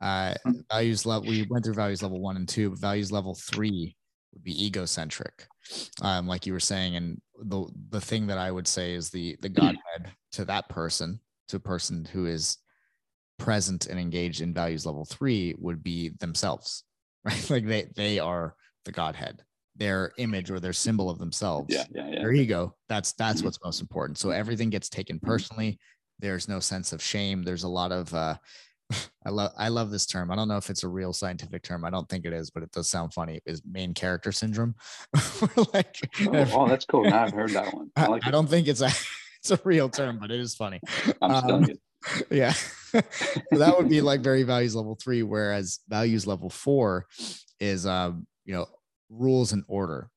[0.00, 0.52] uh hmm.
[0.68, 3.96] values level we went through values level one and two, but values level three
[4.32, 5.46] would be egocentric
[6.02, 9.36] um, like you were saying and the the thing that i would say is the
[9.40, 11.18] the godhead to that person
[11.48, 12.58] to a person who is
[13.44, 16.84] present and engaged in values level three would be themselves
[17.24, 18.54] right like they they are
[18.86, 19.42] the godhead
[19.76, 22.18] their image or their symbol of themselves yeah, yeah, yeah.
[22.20, 23.46] their ego that's that's mm-hmm.
[23.46, 25.26] what's most important so everything gets taken mm-hmm.
[25.26, 25.78] personally
[26.20, 28.34] there's no sense of shame there's a lot of uh
[29.26, 30.30] I love I love this term.
[30.30, 31.86] I don't know if it's a real scientific term.
[31.86, 33.40] I don't think it is, but it does sound funny.
[33.46, 34.74] Is main character syndrome?
[35.72, 37.04] like, oh, oh, that's cool.
[37.04, 37.90] Now I've heard that one.
[37.96, 38.90] I, like I don't think it's a
[39.40, 40.80] it's a real term, but it is funny.
[41.22, 41.66] I'm um,
[42.30, 42.52] yeah.
[42.92, 43.02] so
[43.52, 47.06] that would be like very values level three, whereas values level four
[47.60, 48.66] is um, you know,
[49.08, 50.10] rules and order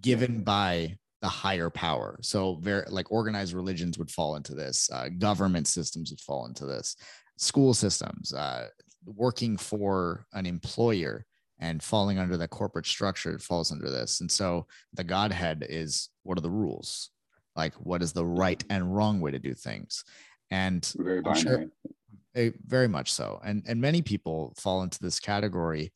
[0.00, 2.18] given by the higher power.
[2.22, 6.66] So very like organized religions would fall into this, uh, government systems would fall into
[6.66, 6.96] this
[7.38, 8.68] school systems, uh,
[9.04, 11.24] working for an employer
[11.58, 14.20] and falling under the corporate structure falls under this.
[14.20, 17.10] And so the Godhead is what are the rules?
[17.54, 20.04] Like what is the right and wrong way to do things?
[20.50, 21.68] And very binary.
[22.36, 23.40] Sure, very much so.
[23.44, 25.92] And and many people fall into this category.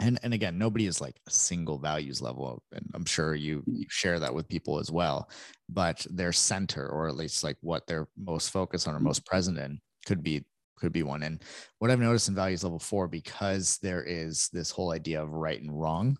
[0.00, 2.62] And and again, nobody is like a single values level.
[2.72, 3.76] And I'm sure you, mm-hmm.
[3.76, 5.30] you share that with people as well.
[5.68, 9.06] But their center, or at least like what they're most focused on or mm-hmm.
[9.06, 10.44] most present in, could be
[10.78, 11.22] could be one.
[11.22, 11.42] And
[11.78, 15.60] what I've noticed in values level four, because there is this whole idea of right
[15.60, 16.18] and wrong,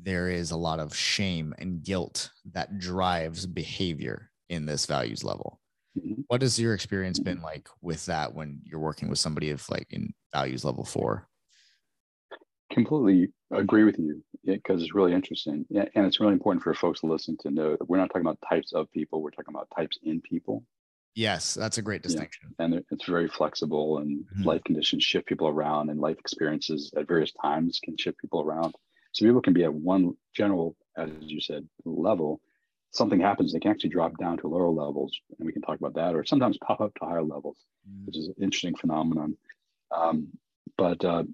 [0.00, 5.59] there is a lot of shame and guilt that drives behavior in this values level.
[5.98, 6.22] Mm-hmm.
[6.28, 9.88] What has your experience been like with that when you're working with somebody of like
[9.90, 11.26] in values level four?
[12.72, 15.66] Completely agree with you because it's really interesting.
[15.72, 18.38] And it's really important for folks to listen to know that we're not talking about
[18.48, 20.62] types of people, we're talking about types in people.
[21.16, 22.54] Yes, that's a great distinction.
[22.58, 22.66] Yeah.
[22.66, 24.44] And it's very flexible, and mm-hmm.
[24.44, 28.76] life conditions shift people around, and life experiences at various times can shift people around.
[29.12, 32.40] So people can be at one general, as you said, level.
[32.92, 35.94] Something happens, they can actually drop down to lower levels, and we can talk about
[35.94, 37.56] that, or sometimes pop up to higher levels,
[37.88, 38.06] mm-hmm.
[38.06, 39.36] which is an interesting phenomenon.
[39.94, 40.28] Um,
[40.76, 41.24] but uh,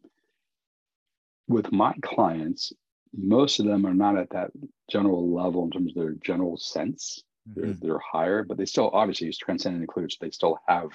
[1.48, 2.72] with my clients,
[3.16, 4.50] most of them are not at that
[4.90, 7.22] general level in terms of their general sense
[7.54, 7.86] they're, mm-hmm.
[7.86, 10.12] they're higher, but they still obviously is transcendent included.
[10.12, 10.90] So they still have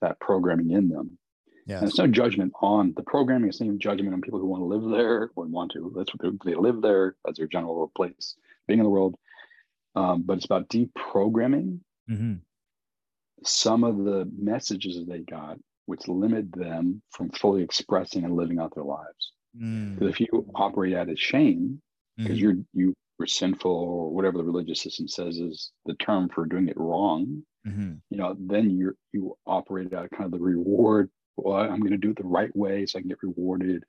[0.00, 1.18] that programming in them.
[1.66, 1.78] Yeah.
[1.78, 3.48] And it's no judgment on the programming.
[3.48, 5.92] It's no judgment on people who want to live there or want to.
[5.96, 7.16] That's what they live there.
[7.24, 8.36] That's their general place
[8.68, 9.16] being in the world.
[9.96, 12.34] Um, but it's about deprogramming mm-hmm.
[13.44, 18.58] some of the messages that they got, which limit them from fully expressing and living
[18.58, 19.32] out their lives.
[19.54, 20.10] Because mm.
[20.10, 21.80] if you operate out of shame,
[22.16, 22.40] because mm-hmm.
[22.40, 26.68] you're you or sinful or whatever the religious system says is the term for doing
[26.68, 27.94] it wrong mm-hmm.
[28.10, 31.92] you know then you you operate out of kind of the reward well i'm going
[31.92, 33.82] to do it the right way so i can get rewarded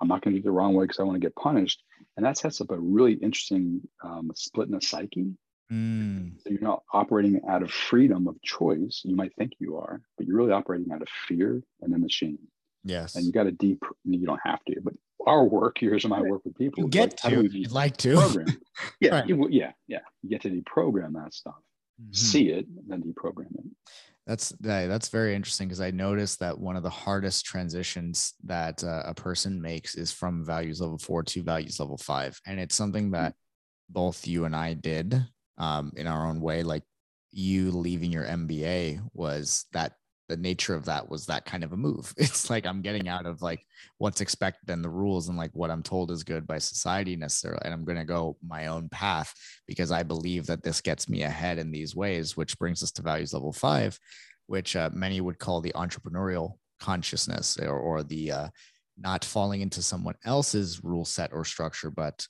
[0.00, 1.82] i'm not going to do it the wrong way because i want to get punished
[2.16, 5.32] and that sets up a really interesting um, split in the psyche
[5.72, 6.32] mm.
[6.40, 10.26] so you're not operating out of freedom of choice you might think you are but
[10.26, 12.38] you're really operating out of fear and then the shame
[12.84, 14.94] yes and you got to deep you don't have to but
[15.26, 16.84] our work here's my work with people.
[16.84, 18.16] You get like, to, you'd like to.
[18.16, 18.46] Program.
[19.00, 19.28] Yeah, right.
[19.28, 20.00] you, yeah, yeah.
[20.22, 21.54] You get to deprogram that stuff,
[22.02, 22.12] mm-hmm.
[22.12, 23.64] see it, and then deprogram it.
[24.26, 29.04] That's that's very interesting because I noticed that one of the hardest transitions that uh,
[29.06, 33.12] a person makes is from values level four to values level five, and it's something
[33.12, 33.92] that mm-hmm.
[33.92, 35.24] both you and I did
[35.58, 36.62] um, in our own way.
[36.62, 36.82] Like
[37.30, 39.92] you leaving your MBA was that
[40.28, 42.14] the nature of that was that kind of a move.
[42.18, 43.64] It's like I'm getting out of like
[43.98, 47.60] what's expected and the rules and like what I'm told is good by society necessarily.
[47.64, 49.34] And I'm going to go my own path
[49.66, 53.02] because I believe that this gets me ahead in these ways, which brings us to
[53.02, 53.98] values level five,
[54.46, 58.48] which uh, many would call the entrepreneurial consciousness or, or the uh,
[58.96, 62.26] not falling into someone else's rule set or structure, but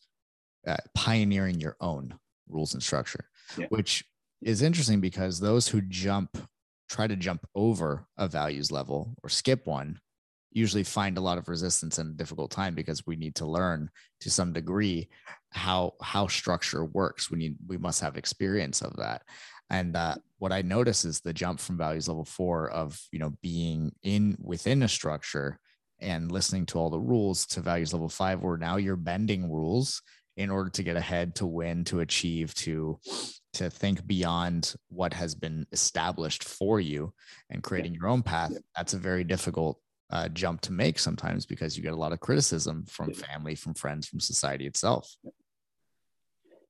[0.67, 2.15] uh, pioneering your own
[2.49, 3.67] rules and structure, yeah.
[3.69, 4.05] which
[4.43, 6.37] is interesting because those who jump
[6.89, 9.99] try to jump over a values level or skip one
[10.53, 13.91] usually find a lot of resistance and a difficult time because we need to learn
[14.21, 15.09] to some degree
[15.51, 19.23] how how structure works we need we must have experience of that
[19.71, 23.33] and uh, what i notice is the jump from values level four of you know
[23.43, 25.59] being in within a structure
[26.01, 30.03] and listening to all the rules to values level five where now you're bending rules
[30.37, 32.99] in order to get ahead to win to achieve to
[33.53, 37.12] to think beyond what has been established for you
[37.51, 39.79] and creating your own path that's a very difficult
[40.11, 43.75] uh, jump to make sometimes because you get a lot of criticism from family from
[43.75, 45.16] friends from society itself.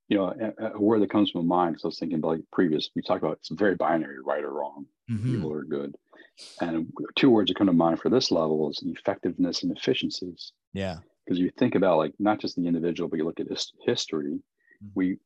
[0.09, 2.29] You know a, a word that comes to my mind because i was thinking about
[2.29, 5.35] like previous we talked about it's very binary right or wrong mm-hmm.
[5.35, 5.97] evil or good.
[6.61, 10.53] And two words that come to mind for this level is effectiveness and efficiencies.
[10.73, 13.73] Yeah because you think about like not just the individual but you look at his,
[13.85, 14.41] history
[14.85, 14.93] Mm-hmm.
[14.95, 15.19] We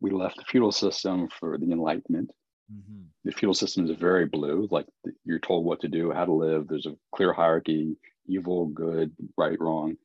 [0.00, 2.30] we left the feudal system for the Enlightenment.
[2.72, 3.02] Mm-hmm.
[3.24, 4.86] The feudal system is very blue, like
[5.24, 6.68] you're told what to do, how to live.
[6.68, 9.96] There's a clear hierarchy: evil, good, right, wrong.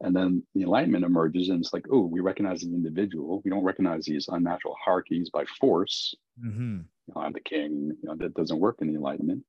[0.00, 3.40] And then the Enlightenment emerges, and it's like, oh, we recognize the individual.
[3.44, 6.14] We don't recognize these unnatural hierarchies by force.
[6.44, 6.80] Mm-hmm.
[7.06, 7.96] You know, I'm the king.
[8.02, 9.42] You know, that doesn't work in the Enlightenment.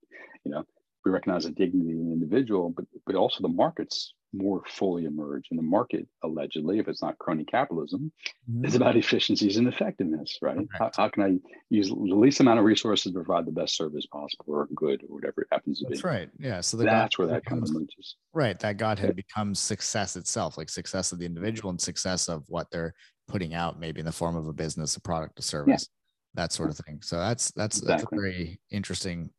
[0.46, 0.64] You know,
[1.04, 5.48] we recognize the dignity of the individual, but but also the markets more fully emerge.
[5.50, 8.12] And the market, allegedly, if it's not crony capitalism,
[8.50, 8.66] mm-hmm.
[8.66, 10.58] is about efficiencies and effectiveness, right?
[10.78, 11.38] How, how, can I
[11.70, 15.16] use the least amount of resources to provide the best service possible or good or
[15.16, 15.96] whatever it happens to That's be?
[15.96, 16.30] That's right.
[16.40, 16.62] Yeah.
[16.62, 18.16] So that's God where that becomes, kind of emerges.
[18.34, 18.60] Right.
[18.60, 22.94] That Godhead becomes success itself, like success of the individual and success of what they're
[23.28, 25.90] putting out, maybe in the form of a business, a product, a service,
[26.36, 26.42] yeah.
[26.42, 27.00] that sort of thing.
[27.02, 28.04] So that's that's exactly.
[28.04, 29.30] that's a very interesting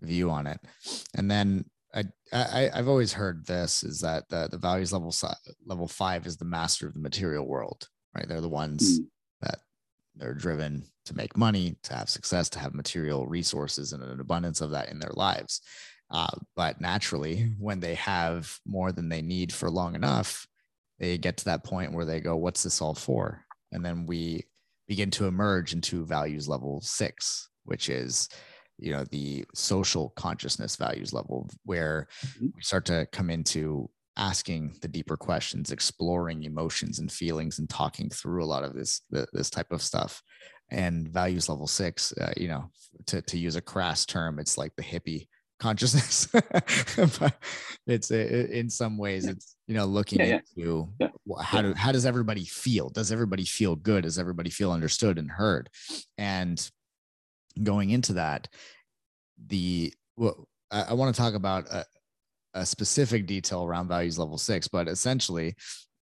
[0.00, 0.60] view on it.
[1.14, 1.64] And then
[1.96, 5.14] I, I I've always heard this is that the the values level
[5.64, 8.28] level five is the master of the material world, right?
[8.28, 9.06] They're the ones mm.
[9.40, 9.58] that
[10.14, 14.60] they're driven to make money, to have success, to have material resources and an abundance
[14.60, 15.62] of that in their lives.
[16.10, 20.46] Uh, but naturally, when they have more than they need for long enough,
[20.98, 24.44] they get to that point where they go, "What's this all for?" And then we
[24.86, 28.28] begin to emerge into values level six, which is
[28.78, 32.46] you know the social consciousness values level where mm-hmm.
[32.54, 38.08] we start to come into asking the deeper questions exploring emotions and feelings and talking
[38.08, 40.22] through a lot of this this type of stuff.
[40.70, 42.70] And values level six uh, you know
[43.06, 45.28] to, to use a crass term it's like the hippie
[45.60, 46.26] consciousness.
[46.32, 47.34] But
[47.86, 51.08] it's in some ways it's you know looking yeah, into yeah.
[51.42, 52.88] how do how does everybody feel?
[52.88, 54.02] Does everybody feel good?
[54.02, 55.70] Does everybody feel understood and heard?
[56.18, 56.58] And
[57.62, 58.48] going into that,
[59.46, 61.84] the well, I, I want to talk about a,
[62.54, 65.54] a specific detail around values level six, but essentially,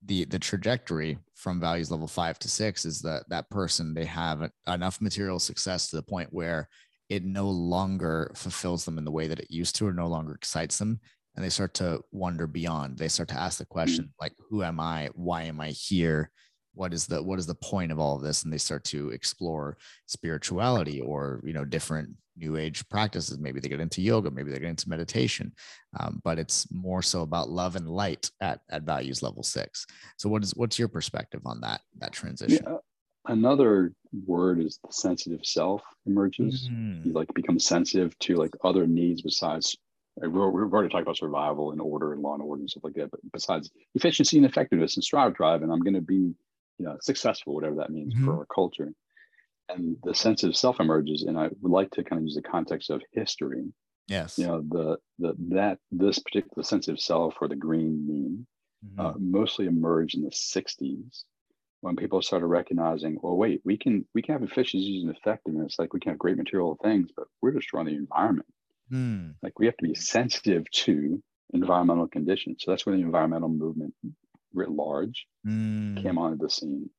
[0.06, 4.50] the the trajectory from values level five to six is that that person they have
[4.68, 6.70] enough material success to the point where
[7.10, 10.34] it no longer fulfills them in the way that it used to or no longer
[10.34, 11.00] excites them
[11.36, 12.98] and they start to wonder beyond.
[12.98, 13.74] They start to ask the mm-hmm.
[13.74, 15.10] question like who am i?
[15.14, 16.32] Why am i here
[16.74, 18.44] what is the what is the point of all of this?
[18.44, 23.38] And they start to explore spirituality or you know different new age practices.
[23.38, 25.52] Maybe they get into yoga maybe they get into meditation.
[26.00, 29.86] Um, but it's more so about love and light at at values level six.
[30.18, 32.64] So what is what's your perspective on that that transition?
[32.66, 32.78] Yeah.
[33.28, 33.94] another
[34.26, 36.70] word is the sensitive self emerges.
[36.72, 37.06] Mm.
[37.06, 39.78] you like become sensitive to like other needs besides
[40.22, 43.10] we've already talked about survival and order and law and order and stuff like that
[43.12, 45.62] but besides efficiency and effectiveness and strive drive.
[45.62, 46.34] And i'm going to be
[46.80, 48.26] you know successful whatever that means mm-hmm.
[48.26, 48.92] for our culture
[49.70, 52.42] and the sense of self emerges and i would like to kind of use the
[52.42, 53.66] context of history
[54.08, 58.48] yes you know the the that this particular sense of self or the green meme
[58.86, 59.06] mm-hmm.
[59.06, 61.24] uh, mostly emerged in the 60s
[61.82, 65.94] when people started recognizing well wait we can we can have efficiencies and effectiveness like
[65.94, 68.48] we can have great material things but we're destroying the environment
[68.92, 69.34] mm.
[69.44, 71.22] like we have to be sensitive to
[71.54, 73.94] environmental conditions so that's where the environmental movement
[74.54, 76.02] writ large mm.
[76.02, 76.90] came onto the scene.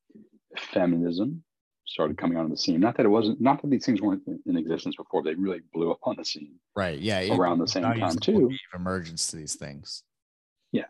[0.72, 1.42] Feminism
[1.84, 2.80] started coming onto the scene.
[2.80, 5.22] Not that it wasn't, not that these things weren't in existence before.
[5.22, 6.54] They really blew up on the scene.
[6.76, 6.98] Right.
[6.98, 7.34] Yeah.
[7.34, 8.50] Around the same time too.
[8.74, 10.04] Emergence to these things.
[10.72, 10.86] Yeah,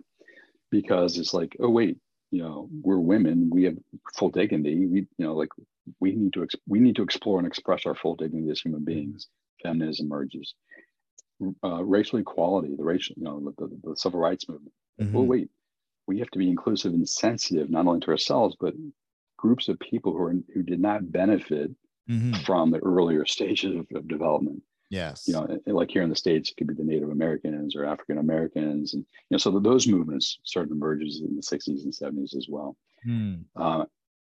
[0.71, 1.97] because it's like, oh wait,
[2.31, 3.49] you know, we're women.
[3.51, 3.77] We have
[4.17, 4.87] full dignity.
[4.87, 5.49] We, you know, like
[6.01, 9.29] we need to we need to explore and express our full dignity as human beings.
[9.63, 10.55] Feminism emerges.
[11.65, 14.73] uh, racial equality, the racial, you know, the, the, the civil rights movement.
[15.01, 15.13] Mm-hmm.
[15.13, 15.49] Well, wait,
[16.07, 18.75] we have to be inclusive and sensitive not only to ourselves but
[19.41, 21.71] groups of people who are who did not benefit
[22.09, 22.35] mm-hmm.
[22.45, 24.63] from the earlier stages of, of, development.
[24.91, 27.85] Yes, you know, like here in the states, it could be the Native Americans or
[27.85, 31.93] African Americans, and you know, so those movements started to emerge in the '60s and
[31.93, 32.77] '70s as well.
[33.07, 33.45] Mm.
[33.55, 33.85] Uh,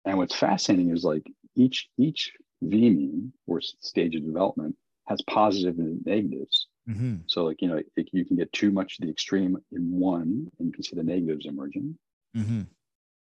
[0.05, 4.75] and what's fascinating is like each each V meme or stage of development
[5.07, 6.67] has positive and negatives.
[6.89, 7.17] Mm-hmm.
[7.27, 10.51] So, like, you know, it, you can get too much of the extreme in one
[10.59, 11.97] and you can see the negatives emerging.
[12.35, 12.61] Mm-hmm.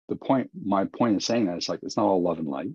[0.08, 2.70] The point, my point in saying that is like, it's not all love and light.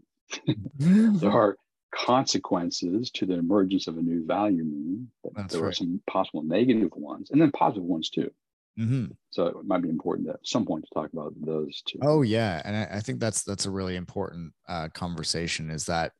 [0.80, 1.57] There are
[1.93, 5.07] consequences to the emergence of a new value meme.
[5.49, 5.69] There right.
[5.69, 8.32] are some possible negative ones and then positive ones too.
[8.80, 9.05] Mm-hmm.
[9.30, 11.99] So it might be important at some point to talk about those too.
[12.01, 15.69] Oh yeah, and I, I think that's that's a really important uh, conversation.
[15.69, 16.13] Is that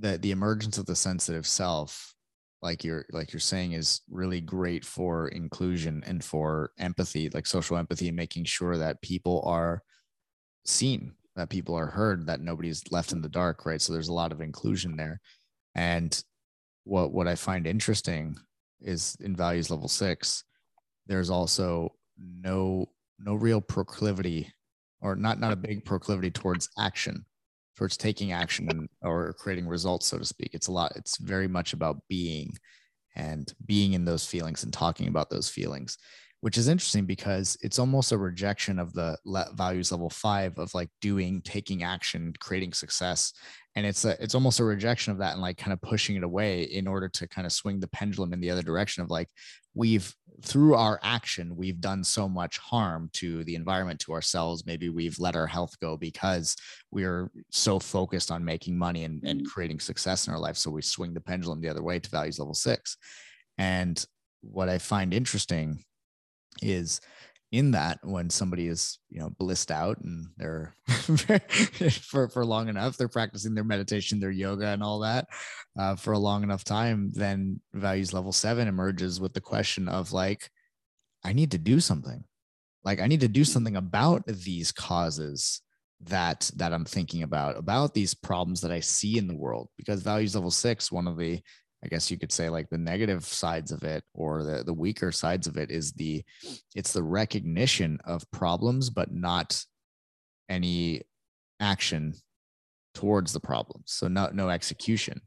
[0.00, 2.11] that the emergence of the sensitive self
[2.62, 7.76] like you're like you're saying is really great for inclusion and for empathy like social
[7.76, 9.82] empathy and making sure that people are
[10.64, 13.80] seen that people are heard that nobody's left in the dark right?
[13.80, 15.20] So there's a lot of inclusion there.
[15.74, 16.22] And
[16.84, 18.36] what what i find interesting
[18.80, 20.44] is in values level 6
[21.06, 22.86] there's also no
[23.18, 24.52] no real proclivity
[25.00, 27.24] or not not a big proclivity towards action
[27.82, 30.50] towards taking action or creating results, so to speak.
[30.52, 32.52] It's a lot, it's very much about being
[33.16, 35.98] and being in those feelings and talking about those feelings,
[36.42, 39.18] which is interesting because it's almost a rejection of the
[39.54, 43.32] values level five of like doing, taking action, creating success.
[43.74, 46.24] And it's a, it's almost a rejection of that and like kind of pushing it
[46.24, 49.28] away in order to kind of swing the pendulum in the other direction of like,
[49.74, 54.88] we've through our action we've done so much harm to the environment to ourselves maybe
[54.88, 56.56] we've let our health go because
[56.90, 59.46] we're so focused on making money and, and mm.
[59.46, 62.38] creating success in our life so we swing the pendulum the other way to values
[62.38, 62.96] level six
[63.58, 64.04] and
[64.40, 65.82] what i find interesting
[66.60, 67.00] is
[67.52, 70.74] in that when somebody is you know blissed out and they're
[72.00, 75.28] for for long enough they're practicing their meditation their yoga and all that
[75.78, 80.12] uh, for a long enough time then values level seven emerges with the question of
[80.12, 80.50] like
[81.24, 82.24] i need to do something.
[82.84, 85.60] Like i need to do something about these causes
[86.04, 89.68] that that i'm thinking about about these problems that i see in the world.
[89.76, 91.40] Because values level six one of the
[91.84, 95.10] I guess you could say like the negative sides of it or the, the weaker
[95.10, 96.24] sides of it is the
[96.74, 99.64] it's the recognition of problems, but not
[100.48, 101.02] any
[101.58, 102.14] action
[102.94, 103.86] towards the problems.
[103.86, 105.20] So no no execution.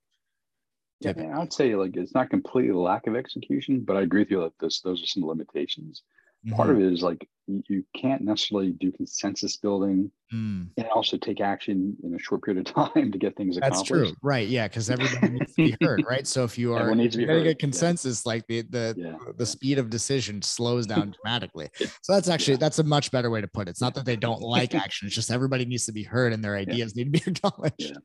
[1.02, 4.32] Yeah, I would say like it's not completely lack of execution, but I agree with
[4.32, 6.04] you that this those are some limitations.
[6.46, 6.56] Mm-hmm.
[6.56, 10.68] Part of it is like you can't necessarily do consensus building mm.
[10.78, 13.92] and also take action in a short period of time to get things accomplished.
[13.92, 14.48] That's true, right?
[14.48, 16.26] Yeah, because everybody needs to be heard, right?
[16.26, 18.30] So if you are needs to be getting a consensus, yeah.
[18.30, 19.32] like the the yeah.
[19.38, 21.70] the speed of decision slows down dramatically.
[22.02, 22.60] So that's actually yeah.
[22.60, 23.72] that's a much better way to put it.
[23.72, 26.44] It's not that they don't like action; it's just everybody needs to be heard and
[26.44, 27.98] their ideas need to be acknowledged.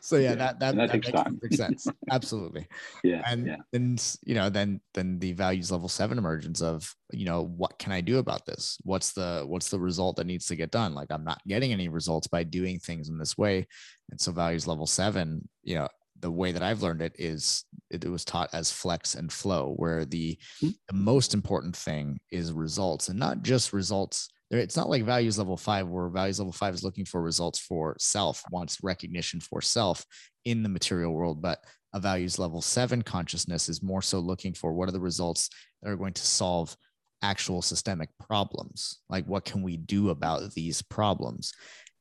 [0.00, 1.38] So yeah, that that, that, that makes time.
[1.40, 1.86] perfect sense.
[2.10, 2.66] Absolutely.
[3.02, 7.42] Yeah, and then you know then then the values level seven emergence of you know
[7.42, 8.78] what can I do about this?
[8.84, 10.94] What's the what's the result that needs to get done?
[10.94, 13.66] Like I'm not getting any results by doing things in this way.
[14.10, 15.88] And so values level seven, you know,
[16.20, 20.04] the way that I've learned it is it, was taught as flex and flow, where
[20.04, 20.70] the, mm-hmm.
[20.88, 24.30] the most important thing is results and not just results.
[24.50, 27.96] It's not like values level five, where values level five is looking for results for
[27.98, 30.06] self, wants recognition for self
[30.44, 31.42] in the material world.
[31.42, 31.58] But
[31.92, 35.50] a values level seven consciousness is more so looking for what are the results
[35.82, 36.76] that are going to solve
[37.22, 39.00] actual systemic problems.
[39.08, 41.52] Like what can we do about these problems?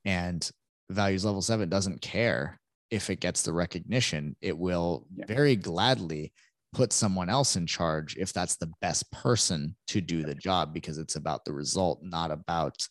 [0.06, 0.50] And
[0.90, 2.60] values level 7 doesn't care
[2.92, 4.36] if it gets the recognition.
[4.42, 6.34] It will very gladly
[6.74, 10.98] put someone else in charge if that's the best person to do the job because
[10.98, 12.88] it's about the result not about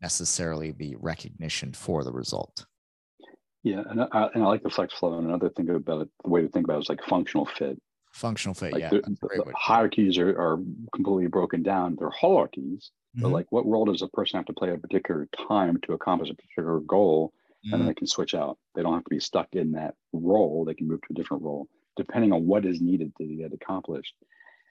[0.00, 2.64] necessarily the recognition for the result.
[3.62, 5.18] Yeah and I, and I like the flex flow.
[5.18, 7.78] And another thing about it the way to think about it is like functional fit
[8.16, 10.58] functional fit like yeah the, the hierarchies are, are
[10.94, 13.22] completely broken down they're hierarchies mm-hmm.
[13.22, 15.92] but like what role does a person have to play at a particular time to
[15.92, 17.52] accomplish a particular goal mm-hmm.
[17.64, 17.88] and then mm-hmm.
[17.88, 20.88] they can switch out they don't have to be stuck in that role they can
[20.88, 24.14] move to a different role depending on what is needed to get accomplished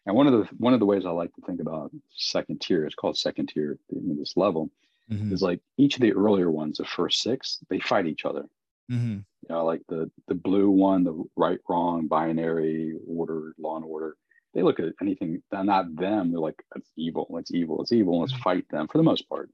[0.08, 2.84] and one of the one of the ways i like to think about second tier
[2.84, 4.72] it's called second tier in this level
[5.12, 5.32] mm-hmm.
[5.32, 8.46] is like each of the earlier ones the first six they fight each other
[8.92, 9.20] Mm-hmm.
[9.48, 14.16] You know, like the the blue one, the right, wrong, binary, order, law and order.
[14.54, 16.32] They look at anything, not them.
[16.32, 17.28] They're like, it's evil.
[17.38, 17.82] It's evil.
[17.82, 18.22] It's evil.
[18.22, 18.42] Let's mm-hmm.
[18.42, 19.50] fight them for the most part.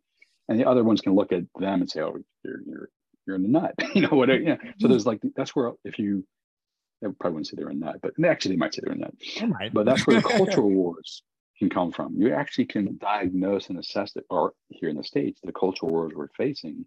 [0.48, 2.90] And the other ones can look at them and say, oh, you're you're
[3.26, 3.74] you're in the nut.
[3.96, 4.30] you know what?
[4.30, 4.56] Yeah.
[4.56, 4.90] So mm-hmm.
[4.90, 6.26] there's like that's where if you
[7.02, 9.14] they probably wouldn't say they're a nut, but actually they might say they're a nut.
[9.74, 11.24] But that's where the cultural wars
[11.58, 12.16] can come from.
[12.16, 16.14] You actually can diagnose and assess it, or here in the States, the cultural wars
[16.16, 16.86] we're facing,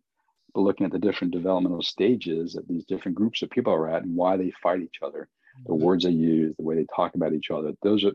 [0.55, 4.05] but looking at the different developmental stages that these different groups of people are at
[4.05, 5.28] and why they fight each other,
[5.66, 5.82] the mm-hmm.
[5.82, 7.72] words they use, the way they talk about each other.
[7.82, 8.12] Those are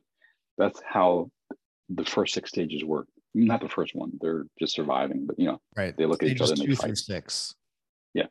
[0.58, 1.30] that's how
[1.90, 3.08] the first six stages work.
[3.36, 5.26] Not the first one; they're just surviving.
[5.26, 5.96] But you know, right?
[5.96, 6.98] They look Stages at each other and they fight.
[6.98, 7.56] Six.
[8.14, 8.26] Yeah.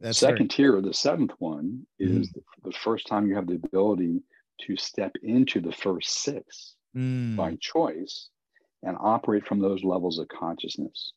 [0.00, 2.42] That's second tier, or the seventh one, is mm.
[2.64, 4.22] the first time you have the ability
[4.62, 7.36] to step into the first six mm.
[7.36, 8.28] by choice
[8.82, 11.12] and operate from those levels of consciousness.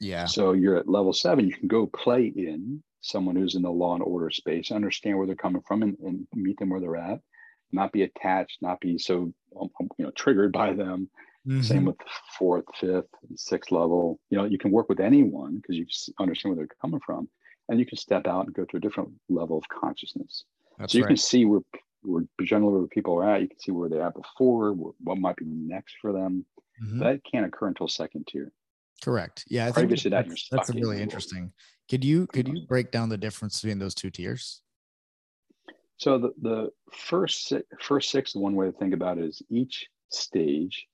[0.00, 0.24] Yeah.
[0.24, 3.94] So you're at level seven, you can go play in someone who's in the law
[3.94, 7.20] and order space, understand where they're coming from and, and meet them where they're at,
[7.72, 11.08] not be attached, not be so um, um, you know triggered by them.
[11.46, 11.62] Mm-hmm.
[11.62, 11.96] Same with
[12.38, 14.20] fourth, fifth, sixth level.
[14.28, 15.86] You know, you can work with anyone because you
[16.18, 17.28] understand where they're coming from,
[17.68, 20.44] and you can step out and go to a different level of consciousness.
[20.78, 21.10] That's so you right.
[21.10, 21.60] can see where
[22.02, 23.40] where generally where people are at.
[23.42, 26.44] You can see where they're at before, what might be next for them.
[26.82, 26.98] Mm-hmm.
[27.00, 28.52] That can't occur until second tier.
[29.02, 29.44] Correct.
[29.48, 31.52] Yeah, I think that, that's, that's really interesting.
[31.88, 34.62] Could you could you break down the difference between those two tiers?
[35.96, 39.86] So the the first six, first six, one way to think about it is each
[40.10, 40.86] stage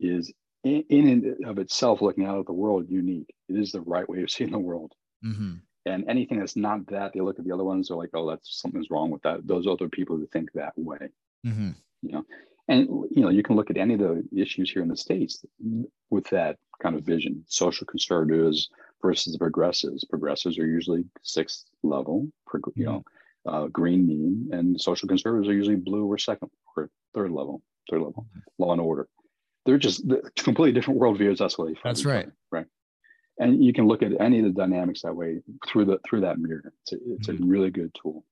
[0.00, 0.32] is
[0.64, 3.32] in, in and of itself, looking out at the world, unique.
[3.48, 4.92] It is the right way of seeing the world.
[5.24, 5.54] Mm-hmm.
[5.86, 8.60] And anything that's not that, they look at the other ones, they're like, oh, that's
[8.60, 9.46] something's wrong with that.
[9.46, 11.08] Those other people who think that way.
[11.46, 11.70] Mm-hmm.
[12.02, 12.24] You know,
[12.72, 15.44] and you know, you can look at any of the issues here in the states
[16.10, 17.44] with that kind of vision.
[17.46, 18.70] Social conservatives
[19.02, 20.04] versus the progressives.
[20.04, 22.28] Progressives are usually sixth level,
[22.74, 23.04] you know,
[23.46, 28.00] uh, green meme, and social conservatives are usually blue or second or third level, third
[28.00, 28.26] level,
[28.58, 29.06] law and order.
[29.66, 30.04] They're just
[30.36, 31.38] completely different worldviews.
[31.38, 31.74] That's what they.
[31.74, 31.94] Find.
[31.94, 32.28] That's right.
[32.50, 32.66] Right.
[33.38, 36.38] And you can look at any of the dynamics that way through the through that
[36.38, 36.72] mirror.
[36.82, 37.44] It's a, it's mm-hmm.
[37.44, 38.24] a really good tool.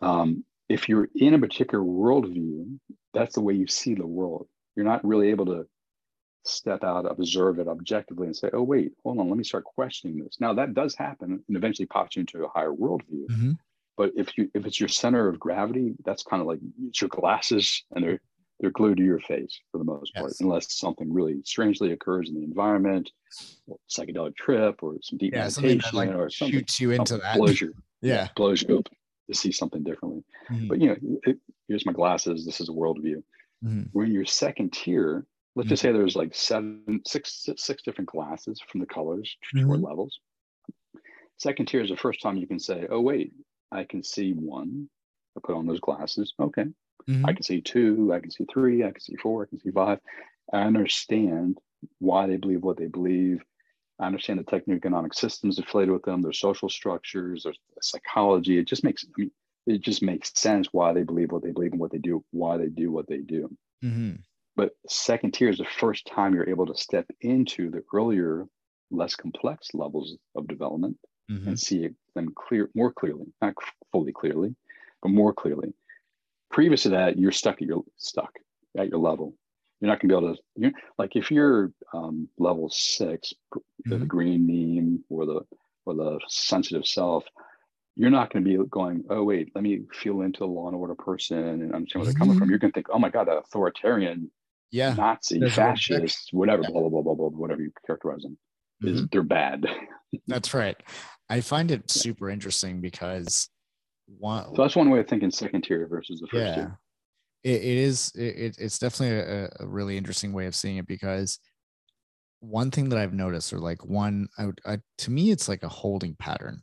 [0.00, 2.78] Um, if you're in a particular worldview,
[3.12, 4.46] that's the way you see the world.
[4.76, 5.66] You're not really able to
[6.44, 10.18] step out, observe it objectively, and say, "Oh, wait, hold on, let me start questioning
[10.18, 13.26] this." Now that does happen, and eventually pops you into a higher worldview.
[13.30, 13.52] Mm-hmm.
[13.96, 16.58] But if you if it's your center of gravity, that's kind of like
[16.88, 18.20] it's your glasses, and they're
[18.60, 22.36] they're glued to your face for the most part, unless something really strangely occurs in
[22.36, 23.10] the environment,
[23.90, 27.18] psychedelic trip, or some deep yeah, meditation, something that, like, or something shoots you into
[27.18, 27.36] that.
[27.36, 28.93] Blows you, yeah, blows you open
[29.30, 30.22] to see something differently.
[30.50, 30.68] Mm-hmm.
[30.68, 32.44] But you know, it, here's my glasses.
[32.44, 33.22] This is a worldview.
[33.64, 33.82] Mm-hmm.
[33.92, 35.70] Where your second tier, let's mm-hmm.
[35.70, 39.70] just say there's like seven, six, six different glasses from the colors, mm-hmm.
[39.70, 40.18] levels.
[41.38, 43.32] Second tier is the first time you can say, "Oh wait,
[43.72, 44.88] I can see one.
[45.36, 46.32] I put on those glasses.
[46.38, 46.66] Okay,
[47.08, 47.26] mm-hmm.
[47.26, 48.12] I can see two.
[48.12, 48.84] I can see three.
[48.84, 49.42] I can see four.
[49.42, 49.98] I can see five.
[50.52, 51.58] I understand
[51.98, 53.42] why they believe what they believe.
[54.00, 58.58] I understand the techno-economic systems affiliated with them, their social structures, their psychology.
[58.58, 59.30] It just makes I mean,
[59.66, 62.56] it just makes sense why they believe what they believe and what they do, why
[62.56, 63.48] they do what they do.
[63.84, 64.16] Mm-hmm.
[64.56, 68.46] But second tier is the first time you're able to step into the earlier,
[68.90, 70.98] less complex levels of development
[71.30, 71.48] mm-hmm.
[71.48, 73.54] and see them clear more clearly, not
[73.90, 74.54] fully clearly,
[75.02, 75.72] but more clearly.
[76.50, 78.32] Previous to that, you're stuck at your stuck
[78.76, 79.34] at your level.
[79.80, 80.42] You're not going to be able to.
[80.56, 83.90] You're, like if you're um, level 6 mm-hmm.
[83.90, 85.40] the green meme or the
[85.86, 87.24] or the sensitive self,
[87.96, 90.76] you're not going to be going, oh wait, let me feel into the law and
[90.76, 92.46] order person and understand where they're coming from.
[92.46, 92.50] Mm-hmm.
[92.50, 94.30] You're going to think, oh my god, that authoritarian,
[94.70, 96.70] yeah, Nazi, There's fascist, whatever, yeah.
[96.70, 98.38] blah, blah blah blah blah, whatever you characterize them,
[98.82, 98.94] mm-hmm.
[98.94, 99.66] is they're bad.
[100.26, 100.76] That's right.
[101.28, 103.48] I find it super interesting because
[104.06, 104.54] one.
[104.54, 106.54] So that's one way of thinking second tier versus the first yeah.
[106.54, 106.78] tier
[107.44, 111.38] it, it is it, it's definitely a, a, really interesting way of seeing it because
[112.40, 115.68] one thing that I've noticed, or like one, I, I, to me, it's like a
[115.68, 116.62] holding pattern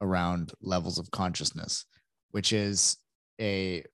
[0.00, 1.86] around levels of consciousness,
[2.32, 2.96] which is
[3.40, 3.84] a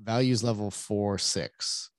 [0.00, 1.90] values level four six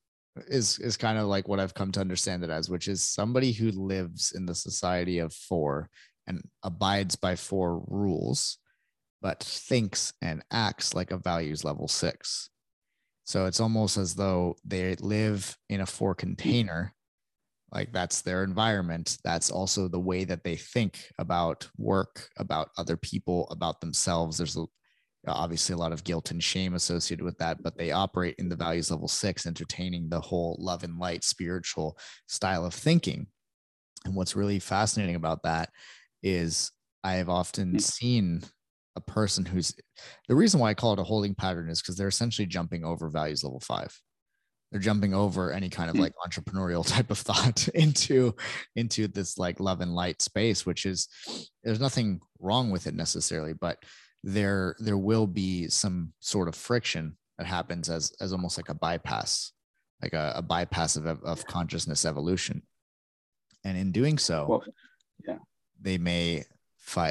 [0.48, 3.52] is is kind of like what I've come to understand it as, which is somebody
[3.52, 5.90] who lives in the society of four
[6.28, 8.58] and abides by four rules,
[9.22, 12.50] but thinks and acts like a values level six.
[13.32, 16.94] So it's almost as though they live in a four container.
[17.72, 19.20] Like that's their environment.
[19.24, 24.38] That's also the way that they think about work, about other people, about themselves.
[24.38, 24.66] There's a,
[25.30, 28.58] obviously a lot of guilt and shame associated with that, but they operate in the
[28.58, 33.28] values level six, entertaining the whole love and light spiritual style of thinking.
[34.04, 35.70] And what's really fascinating about that
[36.22, 36.70] is
[37.02, 37.82] I have often mm.
[37.82, 38.42] seen
[38.96, 39.74] a person who's
[40.28, 43.10] the reason why I call it a holding pattern is because they're essentially jumping over
[43.10, 43.98] values level five.
[44.72, 46.02] they're jumping over any kind of hmm.
[46.02, 48.36] like entrepreneurial type of thought into
[48.76, 51.08] into this like love and light space which is
[51.64, 53.78] there's nothing wrong with it necessarily but
[54.24, 58.76] there there will be some sort of friction that happens as as almost like a
[58.76, 59.52] bypass
[60.02, 62.62] like a, a bypass of, of consciousness evolution
[63.64, 64.64] and in doing so well,
[65.28, 65.38] yeah
[65.82, 66.44] they may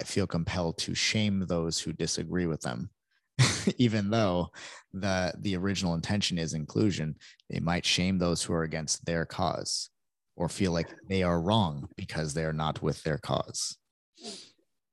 [0.07, 2.91] feel compelled to shame those who disagree with them
[3.79, 4.51] even though
[4.93, 7.15] the the original intention is inclusion
[7.49, 9.91] they might shame those who are against their cause
[10.37, 13.79] or feel like they are wrong because they're not with their cause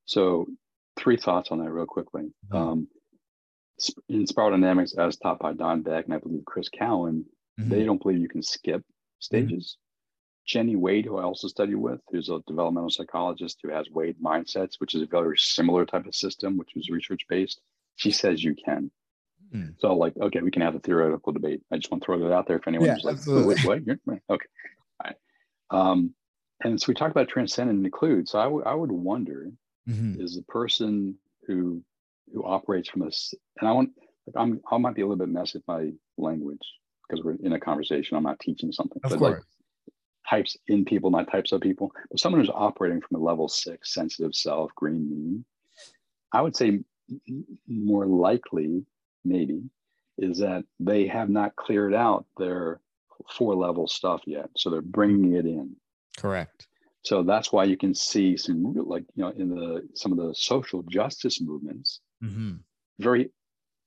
[0.06, 0.46] so
[0.98, 2.56] three thoughts on that real quickly mm-hmm.
[2.56, 2.88] um,
[4.10, 7.26] in spiral dynamics as taught by don beck and i believe chris cowan
[7.60, 7.70] mm-hmm.
[7.70, 8.84] they don't believe you can skip
[9.20, 9.78] stages
[10.48, 14.80] Jenny Wade, who I also study with, who's a developmental psychologist who has Wade mindsets,
[14.80, 17.60] which is a very similar type of system, which is research based.
[17.98, 18.90] She says you can.
[19.54, 19.76] Mm.
[19.80, 21.62] So, like, okay, we can have a theoretical debate.
[21.72, 23.82] I just want to throw that out there if anyone's yeah, like, which way?
[23.86, 24.20] Okay.
[24.30, 24.40] All
[25.04, 25.16] right.
[25.70, 26.14] Um,
[26.64, 28.30] and so we talked about transcend and include.
[28.30, 29.52] So I, w- I would wonder
[29.88, 30.22] mm-hmm.
[30.22, 31.84] is the person who
[32.34, 33.92] who operates from this, and I want,
[34.26, 36.60] like, I'm, I might be a little bit messy with my language
[37.08, 38.18] because we're in a conversation.
[38.18, 39.00] I'm not teaching something.
[39.04, 39.34] Of but course.
[39.36, 39.44] Like,
[40.30, 43.94] types in people, not types of people, but someone who's operating from a level six
[43.94, 45.46] sensitive self, green meme,
[46.34, 46.80] I would say
[47.68, 48.86] more likely,
[49.24, 49.62] maybe,
[50.18, 52.82] is that they have not cleared out their
[53.30, 54.50] four level stuff yet.
[54.58, 55.76] So they're bringing it in.
[56.18, 56.68] Correct.
[57.04, 60.34] So that's why you can see some, like, you know, in the some of the
[60.36, 62.56] social justice movements, mm-hmm.
[63.00, 63.30] very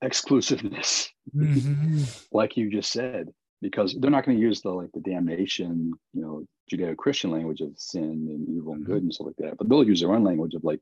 [0.01, 2.05] exclusiveness, mm-hmm.
[2.33, 3.29] like you just said
[3.61, 7.73] because they're not going to use the like the damnation, you know, Judeo-Christian language of
[7.77, 8.93] sin and evil and mm-hmm.
[8.93, 9.59] good and stuff like that.
[9.59, 10.81] But they'll use their own language of like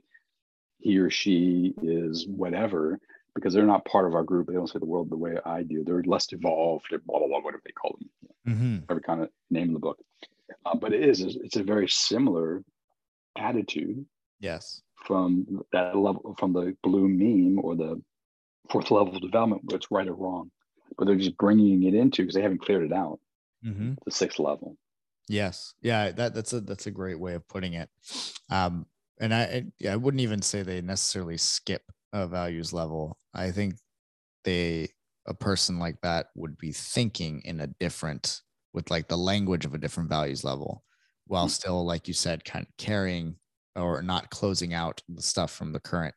[0.78, 2.98] he or she is whatever
[3.34, 4.46] because they're not part of our group.
[4.46, 5.84] They don't say the world the way I do.
[5.84, 6.86] They're less evolved.
[6.90, 8.54] They're blah blah blah, whatever they call them.
[8.54, 8.76] Mm-hmm.
[8.90, 9.98] Every kind of name in the book.
[10.64, 12.62] Uh, but it is it's a very similar
[13.36, 14.04] attitude.
[14.40, 14.82] Yes.
[15.04, 18.00] From that level, from the blue meme or the
[18.70, 20.50] fourth level development, where it's right or wrong
[20.98, 23.20] but they're just bringing it into because they haven't cleared it out.
[23.64, 23.94] Mm-hmm.
[24.04, 24.76] The sixth level.
[25.28, 27.88] Yes, yeah, that that's a that's a great way of putting it.
[28.50, 28.86] Um,
[29.20, 31.82] and I I wouldn't even say they necessarily skip
[32.12, 33.16] a values level.
[33.34, 33.74] I think
[34.44, 34.88] they
[35.26, 38.40] a person like that would be thinking in a different
[38.72, 40.82] with like the language of a different values level
[41.26, 41.50] while mm-hmm.
[41.50, 43.36] still like you said kind of carrying
[43.76, 46.14] or not closing out the stuff from the current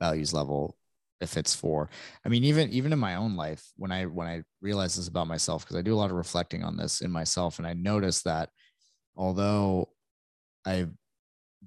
[0.00, 0.76] values level
[1.20, 1.88] if it's for
[2.24, 5.26] i mean even even in my own life when i when i realize this about
[5.26, 8.22] myself because i do a lot of reflecting on this in myself and i notice
[8.22, 8.50] that
[9.16, 9.88] although
[10.64, 10.90] i've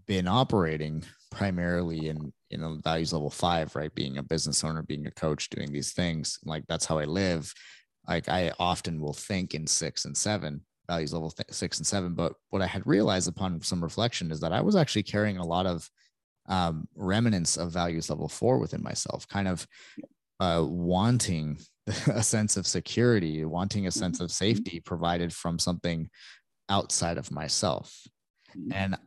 [0.07, 5.07] been operating primarily in in a values level five right being a business owner being
[5.07, 7.53] a coach doing these things like that's how i live
[8.07, 12.13] like i often will think in six and seven values level th- six and seven
[12.13, 15.45] but what i had realized upon some reflection is that i was actually carrying a
[15.45, 15.89] lot of
[16.49, 19.65] um, remnants of values level four within myself, kind of
[20.39, 21.57] uh, wanting
[22.07, 24.45] a sense of security, wanting a sense of mm-hmm.
[24.45, 26.09] safety provided from something
[26.67, 27.95] outside of myself.
[28.57, 28.73] Mm-hmm.
[28.73, 28.97] And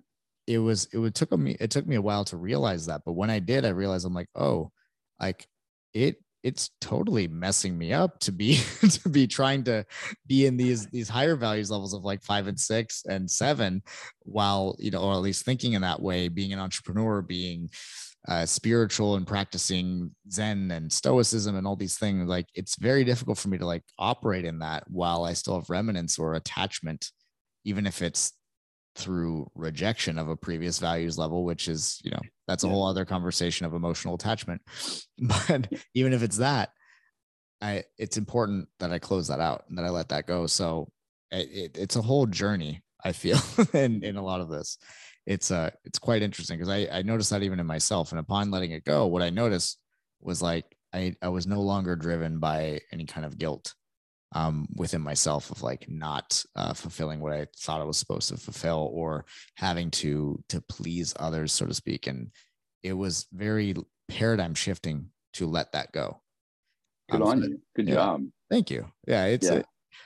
[0.46, 3.12] it was it would took me it took me a while to realize that, but
[3.12, 4.70] when I did, I realized I'm like, oh,
[5.20, 5.46] like
[5.94, 9.84] it it's totally messing me up to be to be trying to
[10.26, 13.82] be in these these higher values levels of like five and six and seven
[14.20, 17.68] while you know or at least thinking in that way being an entrepreneur being
[18.28, 23.36] uh, spiritual and practicing zen and stoicism and all these things like it's very difficult
[23.36, 27.10] for me to like operate in that while i still have remnants or attachment
[27.64, 28.32] even if it's
[28.94, 33.04] through rejection of a previous values level which is you know that's a whole other
[33.04, 34.60] conversation of emotional attachment.
[35.18, 36.70] But even if it's that
[37.60, 40.46] i it's important that i close that out and that i let that go.
[40.46, 40.88] So
[41.30, 43.38] it, it, it's a whole journey i feel
[43.72, 44.78] in in a lot of this.
[45.24, 48.50] It's uh it's quite interesting because i i noticed that even in myself and upon
[48.50, 49.78] letting it go what i noticed
[50.20, 53.74] was like i i was no longer driven by any kind of guilt
[54.32, 58.36] um, within myself of like not uh, fulfilling what I thought I was supposed to
[58.36, 59.24] fulfill or
[59.56, 62.06] having to to please others, so to speak.
[62.06, 62.30] And
[62.82, 63.74] it was very
[64.08, 66.20] paradigm shifting to let that go.
[67.10, 67.60] Good um, on so, you.
[67.76, 68.22] Good yeah, job.
[68.50, 68.86] Thank you.
[69.06, 69.62] Yeah, it's yeah.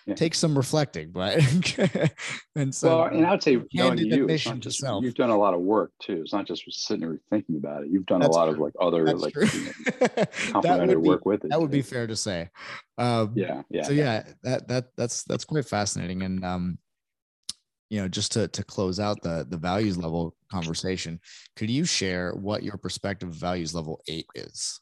[0.06, 0.14] Yeah.
[0.14, 1.34] takes some reflecting, but
[2.56, 5.52] and so well, and I'd say knowing you, it's not just, you've done a lot
[5.52, 6.20] of work too.
[6.22, 7.90] It's not just sitting there thinking about it.
[7.90, 8.54] You've done that's a lot true.
[8.54, 11.50] of like other that's like you know, complementary work with it.
[11.50, 12.50] That would be fair to say.
[12.98, 13.82] Um, yeah, yeah.
[13.82, 16.78] So yeah, that that that's that's quite fascinating, and um,
[17.90, 21.18] you know, just to to close out the the values level conversation,
[21.56, 24.80] could you share what your perspective of values level eight is?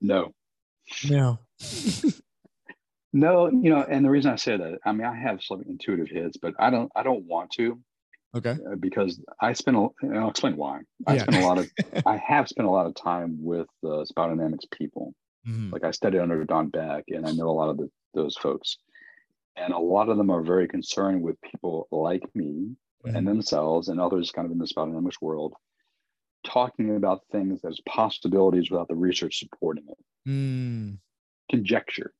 [0.00, 0.32] No.
[1.08, 1.38] No.
[3.14, 6.08] No, you know, and the reason I say that, I mean, I have some intuitive
[6.08, 7.78] hits, but I don't, I don't want to.
[8.36, 8.56] Okay.
[8.68, 10.80] Uh, because I spend, a, and I'll explain why.
[11.06, 11.22] I yeah.
[11.22, 11.70] spend a lot of,
[12.06, 15.14] I have spent a lot of time with the uh, Spiral Dynamics people.
[15.46, 15.70] Mm-hmm.
[15.70, 18.78] Like I studied under Don Beck, and I know a lot of the, those folks,
[19.54, 22.74] and a lot of them are very concerned with people like me
[23.06, 23.14] mm-hmm.
[23.14, 25.54] and themselves and others, kind of in the Spiral Dynamics world,
[26.44, 30.28] talking about things as possibilities without the research supporting it.
[30.28, 30.98] Mm.
[31.48, 32.12] Conjecture.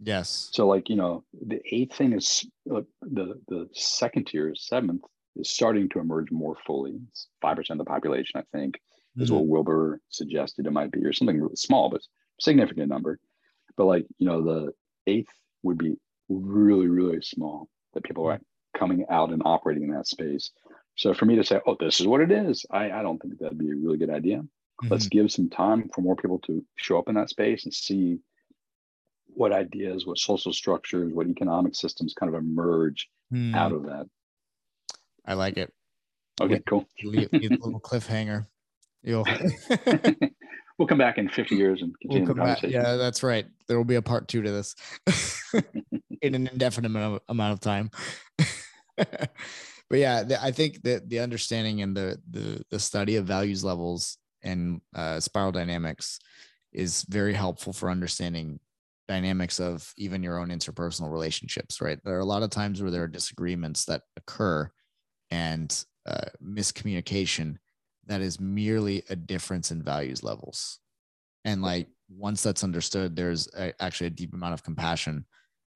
[0.00, 0.50] Yes.
[0.52, 5.02] So, like you know, the eighth thing is uh, the the second tier, seventh,
[5.36, 7.00] is starting to emerge more fully.
[7.40, 9.22] Five percent of the population, I think, mm-hmm.
[9.22, 12.02] is what Wilber suggested it might be, or something really small but
[12.40, 13.18] significant number.
[13.76, 14.72] But like you know, the
[15.06, 15.32] eighth
[15.62, 15.96] would be
[16.28, 18.40] really really small that people are
[18.76, 20.52] coming out and operating in that space.
[20.94, 23.38] So for me to say, oh, this is what it is, I, I don't think
[23.38, 24.38] that'd be a really good idea.
[24.38, 24.88] Mm-hmm.
[24.88, 28.18] Let's give some time for more people to show up in that space and see
[29.38, 33.54] what ideas, what social structures, what economic systems kind of emerge mm.
[33.54, 34.06] out of that.
[35.24, 35.72] I like it.
[36.40, 36.86] Okay, cool.
[37.04, 38.46] leave, leave a little cliffhanger.
[39.02, 39.26] You'll
[40.78, 42.72] we'll come back in 50 years and continue we'll the conversation.
[42.72, 42.86] Back.
[42.86, 43.46] Yeah, that's right.
[43.68, 44.74] There will be a part two to this
[46.20, 47.90] in an indefinite amount of time.
[48.96, 49.30] but
[49.92, 54.18] yeah, the, I think that the understanding and the, the the study of values levels
[54.42, 56.18] and uh, spiral dynamics
[56.72, 58.58] is very helpful for understanding
[59.08, 61.80] dynamics of even your own interpersonal relationships.
[61.80, 64.70] Right, there are a lot of times where there are disagreements that occur
[65.30, 67.56] and uh, miscommunication
[68.06, 70.78] that is merely a difference in values levels.
[71.44, 75.26] And like once that's understood, there's a, actually a deep amount of compassion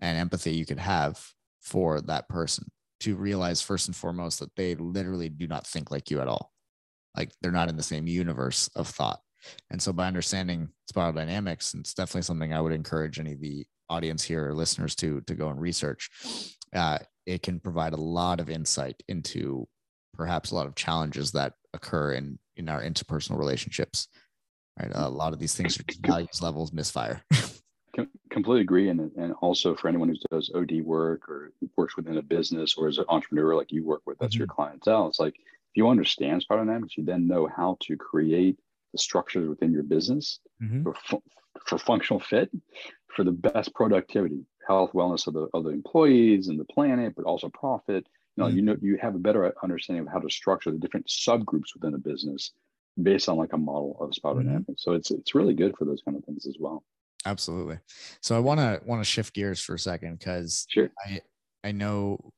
[0.00, 1.22] and empathy you could have
[1.60, 2.70] for that person
[3.00, 6.52] to realize first and foremost that they literally do not think like you at all.
[7.16, 9.20] Like they're not in the same universe of thought.
[9.70, 13.66] And so by understanding spiral dynamics, it's definitely something I would encourage any of the
[13.88, 16.08] audience here or listeners to to go and research.
[16.74, 19.68] Uh, it can provide a lot of insight into
[20.14, 24.08] perhaps a lot of challenges that occur in in our interpersonal relationships
[24.78, 27.22] right a lot of these things are values levels misfire
[28.30, 32.22] completely agree and, and also for anyone who does od work or works within a
[32.22, 34.40] business or is an entrepreneur like you work with that's mm-hmm.
[34.40, 38.58] your clientele it's like if you understand spiral dynamics you then know how to create
[38.92, 40.82] the structures within your business mm-hmm.
[40.82, 41.20] for,
[41.66, 42.50] for functional fit
[43.14, 47.24] for the best productivity health wellness of the of the employees and the planet but
[47.24, 48.56] also profit you know, mm-hmm.
[48.56, 51.94] you know, you have a better understanding of how to structure the different subgroups within
[51.94, 52.52] a business
[53.02, 54.48] based on like a model of spiral mm-hmm.
[54.48, 54.82] dynamics.
[54.84, 56.82] So it's it's really good for those kind of things as well.
[57.26, 57.78] Absolutely.
[58.20, 60.90] So I want to want to shift gears for a second because sure.
[61.04, 61.20] I
[61.62, 62.32] I know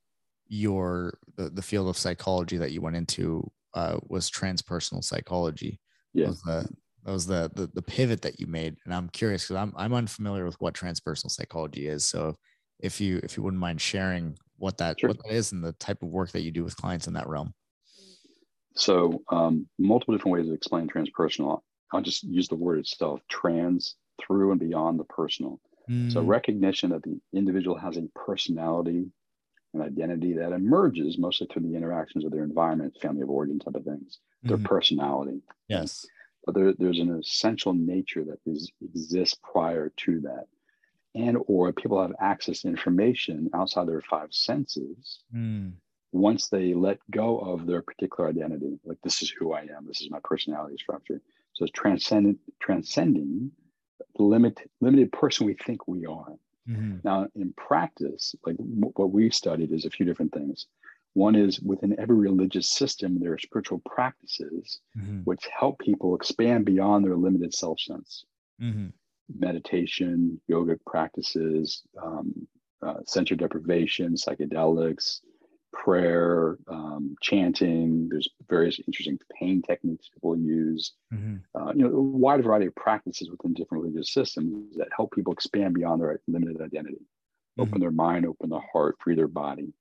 [0.48, 5.80] your the, the field of psychology that you went into uh, was transpersonal psychology.
[6.14, 6.26] Yeah.
[6.26, 6.68] That was the
[7.04, 9.92] that was the, the the pivot that you made, and I'm curious because I'm I'm
[9.92, 12.04] unfamiliar with what transpersonal psychology is.
[12.04, 12.36] So
[12.80, 15.08] if you if you wouldn't mind sharing what that sure.
[15.08, 17.28] what that is and the type of work that you do with clients in that
[17.28, 17.52] realm.
[18.76, 21.60] So um, multiple different ways to explain transpersonal.
[21.92, 25.60] I'll just use the word itself: trans through and beyond the personal.
[25.90, 26.12] Mm.
[26.12, 29.06] So recognition that the individual has a personality
[29.74, 33.74] and identity that emerges mostly through the interactions of their environment, family of origin type
[33.74, 34.64] of things, their mm.
[34.64, 35.42] personality.
[35.68, 36.06] Yes.
[36.46, 40.46] But there, there's an essential nature that is, exists prior to that
[41.14, 45.72] and or people have access to information outside their five senses mm.
[46.12, 50.00] once they let go of their particular identity like this is who i am this
[50.00, 51.20] is my personality structure
[51.52, 53.50] so it's transcendent transcending
[54.16, 56.34] the limit, limited person we think we are
[56.68, 56.96] mm-hmm.
[57.04, 60.66] now in practice like what we've studied is a few different things
[61.12, 65.20] one is within every religious system there are spiritual practices mm-hmm.
[65.24, 68.24] which help people expand beyond their limited self sense
[68.60, 68.88] mm-hmm
[69.38, 72.46] meditation, yoga practices, um,
[72.82, 75.20] uh, sensory deprivation, psychedelics,
[75.74, 78.08] prayer, um, chanting.
[78.08, 80.92] There's various interesting pain techniques people use.
[81.12, 81.36] Mm-hmm.
[81.54, 85.32] Uh, you know, a wide variety of practices within different religious systems that help people
[85.32, 87.62] expand beyond their limited identity, mm-hmm.
[87.62, 89.72] open their mind, open their heart, free their body.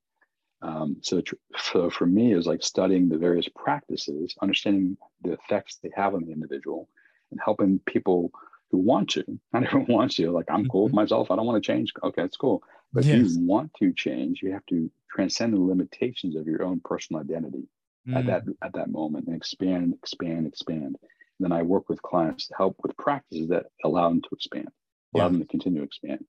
[0.62, 1.22] Um, so,
[1.58, 6.26] so for me, is like studying the various practices, understanding the effects they have on
[6.26, 6.90] the individual,
[7.32, 8.32] and helping people
[8.72, 9.24] who want to.
[9.54, 10.32] Not everyone wants to.
[10.32, 11.02] Like I'm cool with mm-hmm.
[11.02, 11.32] myself.
[11.32, 11.94] I don't want to change.
[12.04, 12.64] Okay, it's cool.
[12.94, 13.16] But yes.
[13.16, 17.22] if you want to change, you have to transcend the limitations of your own personal
[17.22, 17.68] identity
[18.08, 18.18] mm.
[18.18, 18.54] at that mm.
[18.62, 20.98] at that moment and expand, expand, expand.
[21.40, 24.70] And then I work with clients to help with practices that allow them to expand,
[25.14, 25.30] allow yeah.
[25.32, 26.24] them to continue to expand.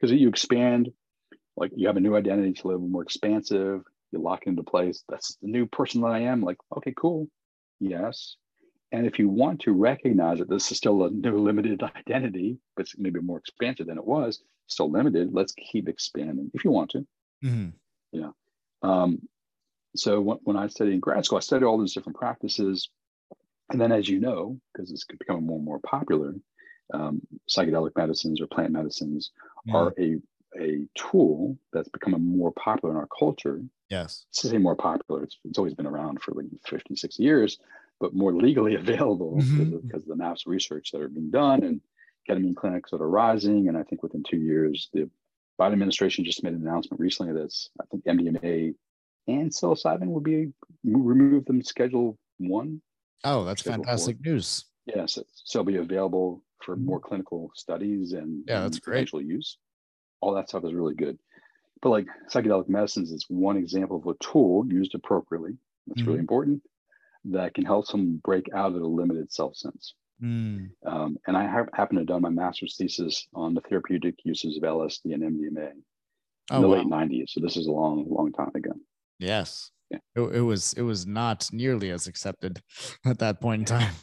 [0.00, 0.90] Because you expand,
[1.56, 3.82] like you have a new identity to live more expansive,
[4.12, 5.02] you lock into place.
[5.08, 6.42] That's the new person that I am.
[6.42, 7.28] Like, okay, cool.
[7.80, 8.36] Yes.
[8.90, 12.82] And if you want to recognize that this is still a new limited identity, but
[12.82, 15.30] it's maybe more expansive than it was, still limited.
[15.32, 17.06] Let's keep expanding if you want to.
[17.44, 17.68] Mm-hmm.
[18.12, 18.30] Yeah.
[18.82, 19.20] Um,
[19.96, 22.88] so when, when I studied in grad school, I studied all those different practices.
[23.70, 26.34] And then, as you know, because it's becoming more and more popular,
[26.94, 29.30] um, psychedelic medicines or plant medicines
[29.68, 29.74] mm.
[29.74, 30.16] are a,
[30.58, 33.60] a tool that's becoming more popular in our culture.
[33.90, 34.24] Yes.
[34.34, 37.58] To say more popular, it's, it's always been around for like 50, 60 years,
[38.00, 39.76] but more legally available mm-hmm.
[39.86, 41.80] because, of, the mass research that are being done and
[42.28, 43.68] ketamine clinics that are rising.
[43.68, 45.10] And I think within two years, the
[45.58, 48.74] Biden administration just made an announcement recently that's I think MDMA
[49.26, 50.52] and psilocybin will be
[50.84, 52.80] removed from Schedule One.
[53.24, 54.32] Oh, that's fantastic four.
[54.32, 54.64] news.
[54.86, 56.86] Yes, so it'll be available for mm-hmm.
[56.86, 58.94] more clinical studies and yeah, that's and great.
[58.94, 59.58] Potential use.
[60.20, 61.18] All that stuff is really good.
[61.82, 65.56] But like psychedelic medicines is one example of a tool used appropriately.
[65.86, 66.08] That's mm-hmm.
[66.08, 66.62] really important.
[67.24, 69.94] That can help someone break out of the limited self sense.
[70.22, 70.70] Mm.
[70.84, 74.56] Um, and I have, happen to have done my master's thesis on the therapeutic uses
[74.56, 75.82] of LSD and MDMA in
[76.50, 76.74] oh, the wow.
[76.76, 77.30] late 90s.
[77.30, 78.72] So this is a long, long time ago.
[79.18, 79.70] Yes.
[79.90, 79.98] Yeah.
[80.16, 82.60] It, it was it was not nearly as accepted
[83.06, 83.94] at that point in time.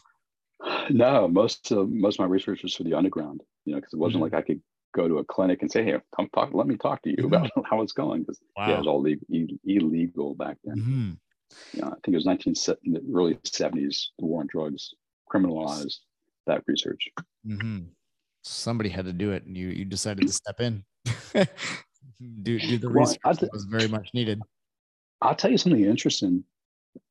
[0.90, 4.00] No, most of most of my research was for the underground, you know, because it
[4.00, 4.34] wasn't mm-hmm.
[4.34, 4.62] like I could
[4.96, 7.46] go to a clinic and say, "Hey, come talk, let me talk to you about
[7.46, 7.62] mm-hmm.
[7.70, 8.68] how it's going," because wow.
[8.68, 9.26] yeah, it was all legal,
[9.64, 10.78] illegal back then.
[10.78, 11.82] Mm-hmm.
[11.82, 12.56] Know, I think it was 19
[13.14, 14.08] early 70s.
[14.18, 14.94] The war on drugs
[15.32, 15.98] criminalized
[16.48, 17.10] that research.
[17.48, 17.86] Mm-hmm.
[18.44, 20.84] Somebody had to do it, and you you decided to step in.
[22.44, 24.42] do do the well, research th- was very much needed.
[25.22, 26.44] I'll tell you something interesting.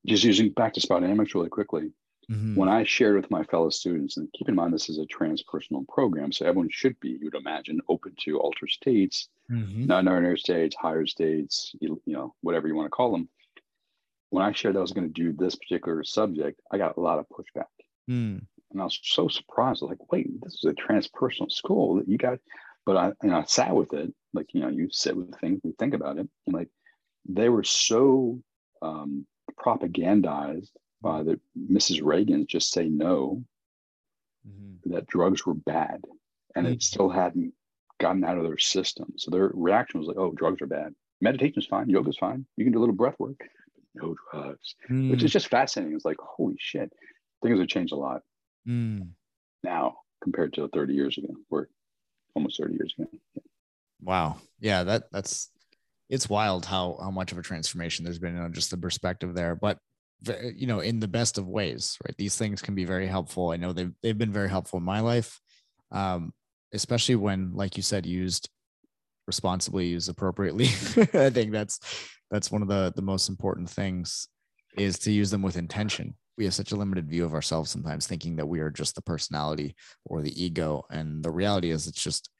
[0.06, 1.90] Just using back to Spiral Dynamics really quickly.
[2.30, 2.56] Mm-hmm.
[2.56, 5.86] When I shared with my fellow students, and keep in mind this is a transpersonal
[5.88, 9.86] program, so everyone should be, you would imagine, open to altered states, mm-hmm.
[9.86, 13.28] non-ordinary states, higher states, you, you know, whatever you want to call them.
[14.30, 17.00] When I shared that I was going to do this particular subject, I got a
[17.00, 17.66] lot of pushback.
[18.10, 18.42] Mm.
[18.72, 19.82] And I was so surprised.
[19.82, 22.38] I was like, wait, this is a transpersonal school that you got.
[22.86, 25.72] But I, and I sat with it, like, you know, you sit with things, we
[25.78, 26.28] think about it.
[26.46, 26.68] And like,
[27.26, 28.40] they were so
[28.82, 29.26] um,
[29.58, 31.40] propagandized by the
[31.70, 32.00] Mrs.
[32.02, 33.42] Reagan just say no,
[34.46, 34.92] mm-hmm.
[34.92, 36.02] that drugs were bad.
[36.54, 36.74] And mm-hmm.
[36.74, 37.54] it still hadn't
[38.00, 39.14] gotten out of their system.
[39.16, 40.94] So their reaction was like, oh, drugs are bad.
[41.20, 42.44] Meditation's fine, yoga's fine.
[42.56, 43.40] You can do a little breath work,
[43.94, 45.10] no drugs, mm.
[45.10, 45.94] which is just fascinating.
[45.94, 46.92] It's like, holy shit,
[47.44, 48.22] things have changed a lot
[48.66, 49.06] mm.
[49.62, 51.68] now compared to 30 years ago, or
[52.34, 53.08] almost 30 years ago.
[54.02, 54.38] Wow.
[54.60, 55.50] Yeah, that that's
[56.08, 59.56] it's wild how how much of a transformation there's been on just the perspective there
[59.56, 59.78] but
[60.54, 63.56] you know in the best of ways right these things can be very helpful i
[63.56, 65.40] know they've, they've been very helpful in my life
[65.92, 66.32] um,
[66.72, 68.48] especially when like you said used
[69.26, 70.66] responsibly used appropriately
[71.14, 71.80] i think that's
[72.30, 74.28] that's one of the the most important things
[74.76, 78.06] is to use them with intention we have such a limited view of ourselves sometimes
[78.06, 79.74] thinking that we are just the personality
[80.04, 82.30] or the ego and the reality is it's just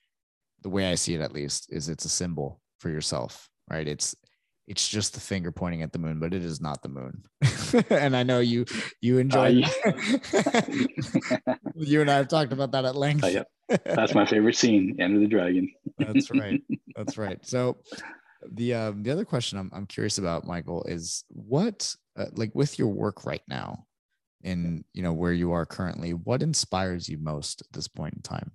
[0.62, 3.86] the way i see it at least is it's a symbol for yourself right?
[3.86, 4.14] It's
[4.66, 7.24] it's just the finger pointing at the moon, but it is not the moon.
[7.90, 8.64] and I know you
[9.00, 9.62] you enjoy.
[9.84, 9.92] Uh,
[11.74, 13.24] you and I have talked about that at length.
[13.24, 13.48] Uh, yep.
[13.84, 15.70] That's my favorite scene, Enter the Dragon.
[15.98, 16.62] That's right.
[16.96, 17.38] That's right.
[17.44, 17.78] So
[18.50, 22.78] the um, the other question I'm I'm curious about, Michael, is what uh, like with
[22.78, 23.86] your work right now,
[24.42, 28.22] in you know where you are currently, what inspires you most at this point in
[28.22, 28.52] time?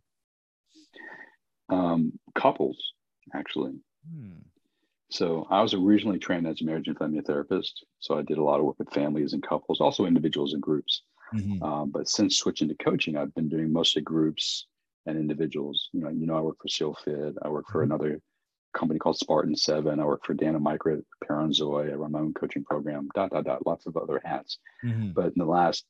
[1.70, 2.78] Um, couples,
[3.34, 3.74] actually.
[4.10, 4.40] Hmm
[5.12, 7.86] so I was originally trained as a marriage and family therapist.
[8.00, 11.02] So I did a lot of work with families and couples, also individuals and groups.
[11.34, 11.64] Mm-hmm.
[11.64, 14.68] Um, but since switching to coaching, I've been doing mostly groups
[15.06, 15.90] and individuals.
[15.94, 17.36] You know, you know, I work for SealFit.
[17.42, 17.92] I work for mm-hmm.
[17.92, 18.22] another
[18.74, 20.00] company called Spartan Seven.
[20.00, 21.92] I work for Dana Micro, Paranzoy.
[21.92, 23.10] I run my own coaching program.
[23.16, 23.66] Dot dot dot.
[23.66, 24.58] Lots of other hats.
[24.84, 25.12] Mm-hmm.
[25.12, 25.86] But in the last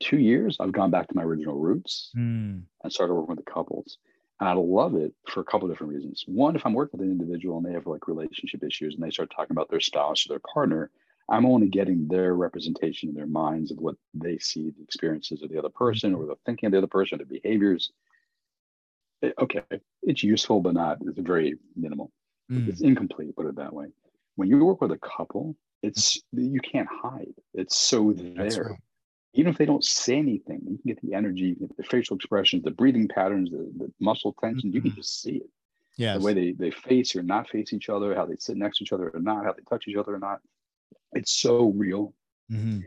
[0.00, 2.62] two years, I've gone back to my original roots mm.
[2.82, 3.98] and started working with the couples.
[4.40, 6.24] And I love it for a couple of different reasons.
[6.26, 9.10] One, if I'm working with an individual and they have like relationship issues and they
[9.10, 10.90] start talking about their spouse or their partner,
[11.28, 15.50] I'm only getting their representation in their minds of what they see, the experiences of
[15.50, 17.92] the other person or the thinking of the other person, the behaviors.
[19.22, 19.62] Okay,
[20.02, 22.10] it's useful, but not, it's very minimal.
[22.50, 22.68] Mm.
[22.68, 23.86] It's incomplete, put it that way.
[24.36, 27.34] When you work with a couple, it's you can't hide.
[27.54, 28.78] It's so there
[29.34, 31.84] even if they don't say anything, you can get the energy, you can get the
[31.84, 34.70] facial expressions, the breathing patterns, the, the muscle tension.
[34.70, 34.76] Mm-hmm.
[34.76, 35.00] You can mm-hmm.
[35.00, 35.50] just see it.
[35.96, 36.18] Yeah.
[36.18, 38.84] The way they, they face or not face each other, how they sit next to
[38.84, 40.40] each other or not, how they touch each other or not.
[41.12, 42.14] It's so real.
[42.50, 42.80] Mm-hmm.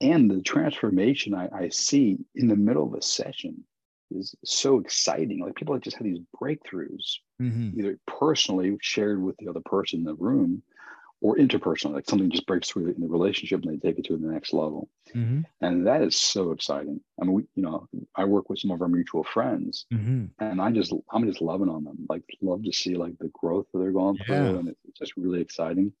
[0.00, 3.64] And the transformation I, I see in the middle of a session
[4.10, 5.40] is so exciting.
[5.40, 7.78] Like people just have these breakthroughs, mm-hmm.
[7.78, 10.62] either personally shared with the other person in the room
[11.20, 14.16] or interpersonal, like something just breaks through in the relationship and they take it to
[14.16, 14.88] the next level.
[15.14, 15.40] Mm-hmm.
[15.60, 17.00] And that is so exciting.
[17.20, 20.26] I mean, we, you know, I work with some of our mutual friends Mm-hmm.
[20.38, 22.06] and I just, I'm just loving on them.
[22.08, 24.34] Like, love to see like the growth that they're going through.
[24.36, 24.58] Yeah.
[24.58, 25.92] And it's just really exciting.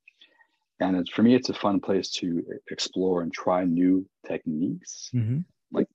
[0.80, 5.10] And it's for me, it's a fun place to explore and try new techniques.
[5.12, 5.38] Mm-hmm.
[5.72, 5.88] Like,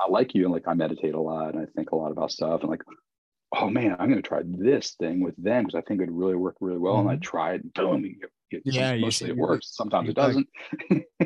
[0.00, 2.30] I like you and like I meditate a lot and I think a lot about
[2.30, 2.82] stuff and like,
[3.54, 6.34] oh man, I'm going to try this thing with them because I think it'd really
[6.34, 6.98] work really well.
[6.98, 7.22] And I Mhm.
[7.22, 9.74] try it, boom, you get- you get- Yeah, mostly it works.
[9.74, 10.48] Sometimes it doesn't.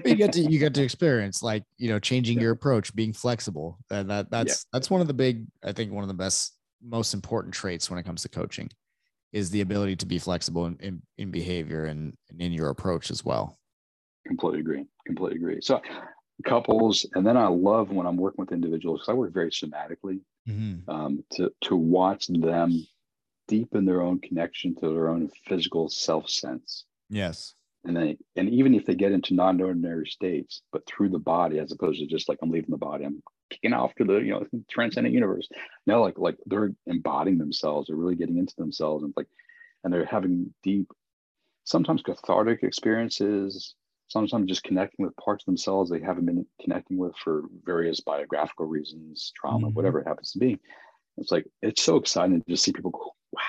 [0.05, 2.45] you get to you get to experience like you know changing Yeah.
[2.45, 6.03] your approach being flexible and that that's that's one of the big i think one
[6.03, 8.71] of the best most important traits when it comes to coaching
[9.33, 13.11] is the ability to be flexible in, in, in behavior and, and in your approach
[13.11, 13.59] as well
[14.27, 14.87] completely agree.
[15.07, 15.59] Completely agree.
[15.61, 15.81] So
[16.43, 20.21] couples, and then I love when I'm working with individuals because I work very somatically
[20.89, 22.87] um, to to watch them
[23.49, 26.85] deepen their own connection to their own physical self sense.
[27.09, 31.59] yes And they and even if they get into non-ordinary states, but through the body,
[31.59, 34.33] as opposed to just like I'm leaving the body, I'm kicking off to the you
[34.33, 35.49] know transcendent universe.
[35.87, 39.29] Now, like like they're embodying themselves, they're really getting into themselves and like
[39.83, 40.91] and they're having deep,
[41.65, 43.75] sometimes cathartic experiences,
[44.11, 48.67] sometimes just connecting with parts of themselves they haven't been connecting with for various biographical
[48.67, 49.75] reasons, trauma, Mhm.
[49.75, 50.59] whatever it happens to be.
[51.17, 53.41] It's like it's so exciting to just see people go, wow.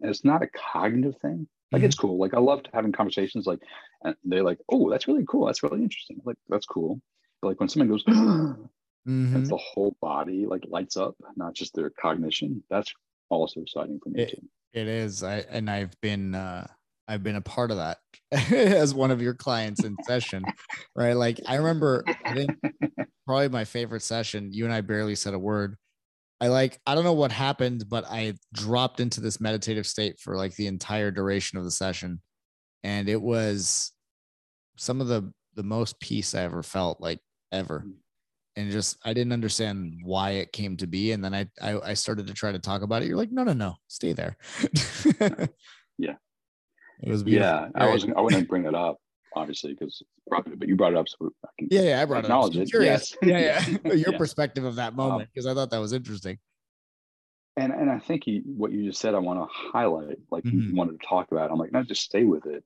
[0.00, 1.46] And it's not a cognitive thing.
[1.72, 2.18] Like it's cool.
[2.18, 3.60] Like I loved having conversations like
[4.04, 5.46] and they're like, oh, that's really cool.
[5.46, 6.20] That's really interesting.
[6.24, 7.00] Like that's cool.
[7.40, 8.04] But like when someone goes,
[9.08, 9.36] Mhm.
[9.36, 12.62] it's the whole body like lights up, not just their cognition.
[12.70, 12.92] That's
[13.30, 14.48] also exciting for me It- too.
[14.74, 15.22] It is.
[15.22, 16.66] I and I've been uh
[17.08, 17.98] I've been a part of that
[18.52, 20.44] as one of your clients in session,
[20.96, 21.14] right?
[21.14, 22.50] Like I remember I think
[23.26, 25.76] probably my favorite session, you and I barely said a word.
[26.40, 30.36] I like I don't know what happened, but I dropped into this meditative state for
[30.36, 32.20] like the entire duration of the session.
[32.84, 33.92] And it was
[34.76, 37.20] some of the the most peace I ever felt like
[37.52, 37.84] ever.
[37.86, 37.94] Mm.
[38.54, 41.12] And just I didn't understand why it came to be.
[41.12, 43.08] And then I I, I started to try to talk about it.
[43.08, 44.36] You're like, no, no, no, stay there.
[45.98, 46.14] Yeah.
[47.02, 47.50] It was beautiful.
[47.52, 48.98] Yeah, I wasn't I wouldn't bring it up,
[49.34, 52.24] obviously, because probably but you brought it up so I can Yeah, yeah, I brought
[52.24, 52.46] it up.
[52.46, 52.70] acknowledge it.
[52.70, 53.14] curious.
[53.22, 53.28] Yes.
[53.66, 53.92] Yeah, yeah.
[53.94, 54.18] Your Yeah.
[54.18, 56.38] perspective of that Um, moment, because I thought that was interesting.
[57.56, 60.68] And and I think you, what you just said, I want to highlight, like Mhm.
[60.70, 61.50] you wanted to talk about.
[61.50, 62.64] I'm like, no, just stay with it,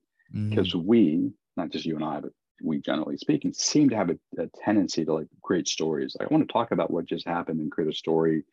[0.50, 2.32] because we, not just you and I, but
[2.62, 6.16] we generally speaking, seem to have a, a tendency to like create stories.
[6.20, 8.44] I want to talk about what just happened and create a story,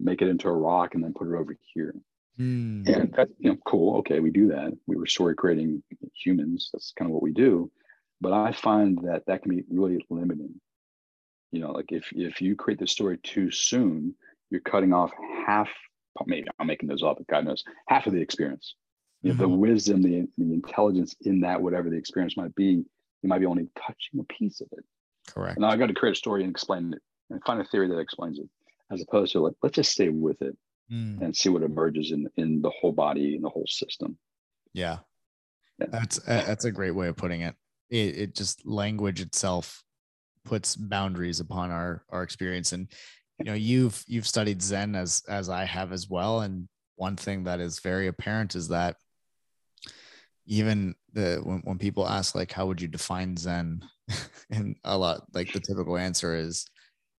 [0.00, 1.94] make it into a rock, and then put it over here.
[2.38, 2.86] Mm.
[2.88, 3.98] And that's you know cool.
[3.98, 4.72] Okay, we do that.
[4.86, 5.82] We were story creating
[6.14, 6.70] humans.
[6.72, 7.70] That's kind of what we do.
[8.20, 10.60] But I find that that can be really limiting.
[11.52, 14.14] You know, like if if you create the story too soon,
[14.50, 15.12] you're cutting off
[15.46, 15.70] half.
[16.26, 18.74] Maybe I'm making those up, but God knows half of the experience.
[19.22, 22.84] You know, the wisdom, the the intelligence in that, whatever the experience might be,
[23.22, 24.84] you might be only touching a piece of it.
[25.28, 25.56] Correct.
[25.56, 27.88] And now I got to create a story and explain it, and find a theory
[27.88, 28.48] that explains it,
[28.90, 30.56] as opposed to like let's just stay with it
[30.90, 31.20] Mm.
[31.20, 34.18] and see what emerges in in the whole body and the whole system.
[34.72, 34.98] Yeah.
[35.80, 35.86] Yeah.
[35.90, 37.54] That's uh, that's a great way of putting it.
[37.90, 39.82] It it just language itself
[40.44, 42.88] puts boundaries upon our our experience and
[43.38, 47.44] you know you've you've studied zen as as I have as well and one thing
[47.44, 48.96] that is very apparent is that
[50.46, 53.82] even the when, when people ask like how would you define zen
[54.50, 56.66] and a lot like the typical answer is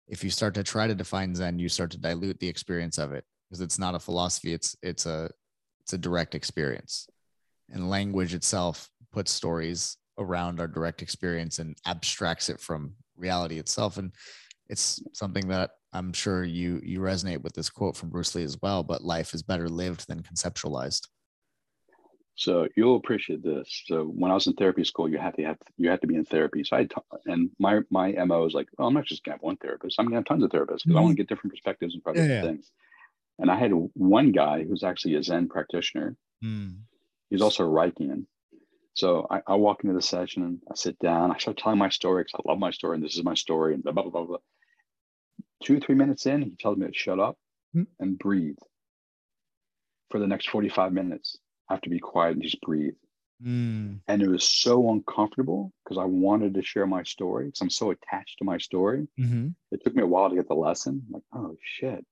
[0.07, 3.11] if you start to try to define zen you start to dilute the experience of
[3.11, 5.29] it because it's not a philosophy it's it's a
[5.81, 7.07] it's a direct experience
[7.71, 13.97] and language itself puts stories around our direct experience and abstracts it from reality itself
[13.97, 14.11] and
[14.69, 18.57] it's something that i'm sure you you resonate with this quote from bruce lee as
[18.61, 21.07] well but life is better lived than conceptualized
[22.39, 23.83] So you'll appreciate this.
[23.87, 26.15] So when I was in therapy school, you have to have you have to be
[26.15, 26.63] in therapy.
[26.63, 26.91] So I had
[27.25, 29.95] and my my mo is like, well, I'm not just gonna have one therapist.
[29.97, 31.15] I'm gonna have tons of therapists because I want to mm-hmm.
[31.15, 32.51] get different perspectives and probably Yeah, different yeah.
[32.51, 32.71] things.
[33.39, 36.15] And I had one guy who's actually a Zen practitioner.
[36.43, 36.79] Mm.
[37.29, 38.25] He's also a Reichian.
[38.93, 41.31] So I, I walk into the session and I sit down.
[41.31, 43.73] I start telling my story because I love my story and this is my story
[43.75, 44.37] and blah blah blah blah.
[45.63, 47.37] Two three minutes in, he tells me to shut up
[47.73, 47.83] Hmm.
[47.99, 48.57] and breathe
[50.09, 51.37] for the next 45 minutes.
[51.69, 52.93] I have to be quiet and just breathe.
[53.45, 53.99] Mm.
[54.07, 57.91] and it was so uncomfortable because I wanted to share my story because I'm so
[57.91, 59.07] attached to my story.
[59.19, 59.49] Mm-hmm.
[59.71, 61.03] It took me a while to get the lesson.
[61.05, 62.03] I'm like, oh shit,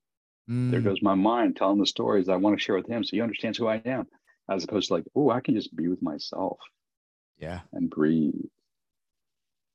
[0.48, 0.84] there Mm.
[0.84, 3.58] goes my mind telling the stories I want to share with him, so he understands
[3.58, 4.06] who I am,
[4.50, 6.58] as opposed to like, oh, I can just be with myself
[7.38, 8.32] yeah and breathe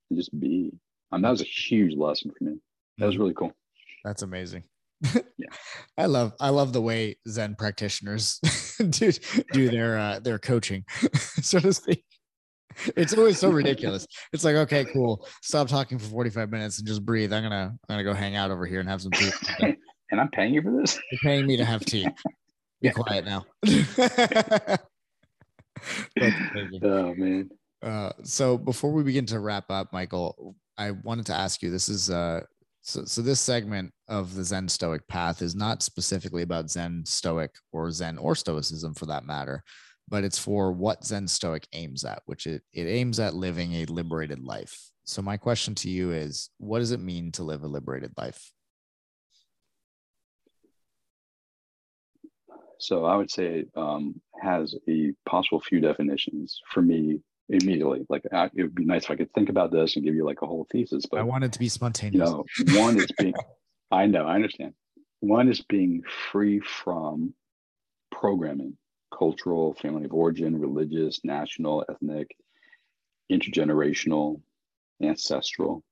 [0.09, 0.72] and just be.
[1.11, 2.59] And that was a huge lesson for me.
[2.97, 3.19] That was Mhm.
[3.19, 3.53] really cool.
[4.03, 4.63] that's amazing
[5.38, 5.47] yeah.
[5.97, 8.39] I love I love the way Zen practitioners
[8.89, 9.11] do
[9.51, 10.86] do their uh, their coaching,
[11.41, 12.05] so to speak.
[12.95, 14.07] It's always so ridiculous.
[14.32, 15.28] It's like, okay, cool.
[15.41, 17.34] Stop talking for 45 minutes and just breathe.
[17.34, 19.32] I'm gonna I'm gonna go hang out over here and have some tea.
[20.12, 20.99] And I'm paying you for this?
[21.12, 22.05] You're paying me to have tea.
[22.82, 22.91] Be yeah.
[22.91, 23.45] quiet now.
[26.84, 27.49] oh man.
[27.82, 31.70] Uh, so before we begin to wrap up, Michael, I wanted to ask you.
[31.72, 32.41] This is uh,
[32.82, 37.51] so so this segment of the Zen Stoic path is not specifically about Zen Stoic
[37.72, 39.64] or Zen or Stoicism for that matter,
[40.09, 43.86] but it's for what Zen Stoic aims at, which it, it aims at living a
[43.86, 44.78] liberated life.
[45.03, 48.51] So my question to you is, what does it mean to live a liberated life?
[52.82, 58.06] So I would say it um, has a possible few definitions for me immediately.
[58.10, 60.26] Like I, it would be nice if I could think about this and give you
[60.26, 61.06] like a whole thesis.
[61.06, 62.30] But I want it to be spontaneous.
[62.30, 63.36] You know, one is being.
[63.92, 64.26] I know.
[64.26, 64.74] I understand.
[65.20, 66.02] One is being
[66.32, 67.36] free from
[68.12, 68.78] programming,
[69.16, 72.36] cultural, family of origin, religious, national, ethnic,
[73.32, 74.42] intergenerational,
[75.04, 75.84] ancestral.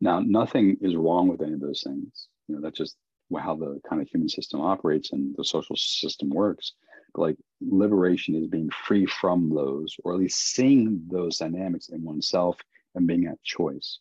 [0.00, 2.28] Now, nothing is wrong with any of those things.
[2.48, 2.96] You know, that's just
[3.36, 6.72] how the kind of human system operates and the social system works.
[7.14, 12.02] But like liberation is being free from those, or at least seeing those dynamics in
[12.02, 12.58] oneself
[12.94, 13.98] and being at choice.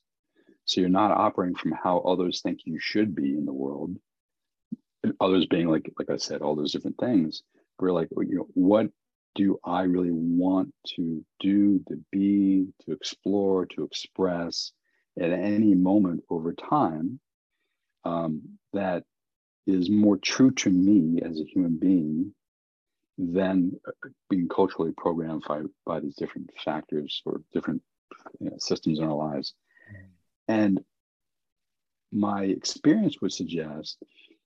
[0.66, 3.98] So you're not operating from how others think you should be in the world.
[5.22, 7.44] Others being like, like I said, all those different things.
[7.80, 8.88] We're like, you know, what
[9.36, 14.72] do I really want to do, to be, to explore, to express
[15.20, 17.20] at any moment over time
[18.04, 18.42] um,
[18.74, 19.04] that
[19.68, 22.34] is more true to me as a human being
[23.18, 23.80] than
[24.30, 27.82] being culturally programmed by, by these different factors or different
[28.40, 29.54] you know, systems in our lives.
[29.92, 30.06] Mm.
[30.48, 30.80] And
[32.12, 33.98] my experience would suggest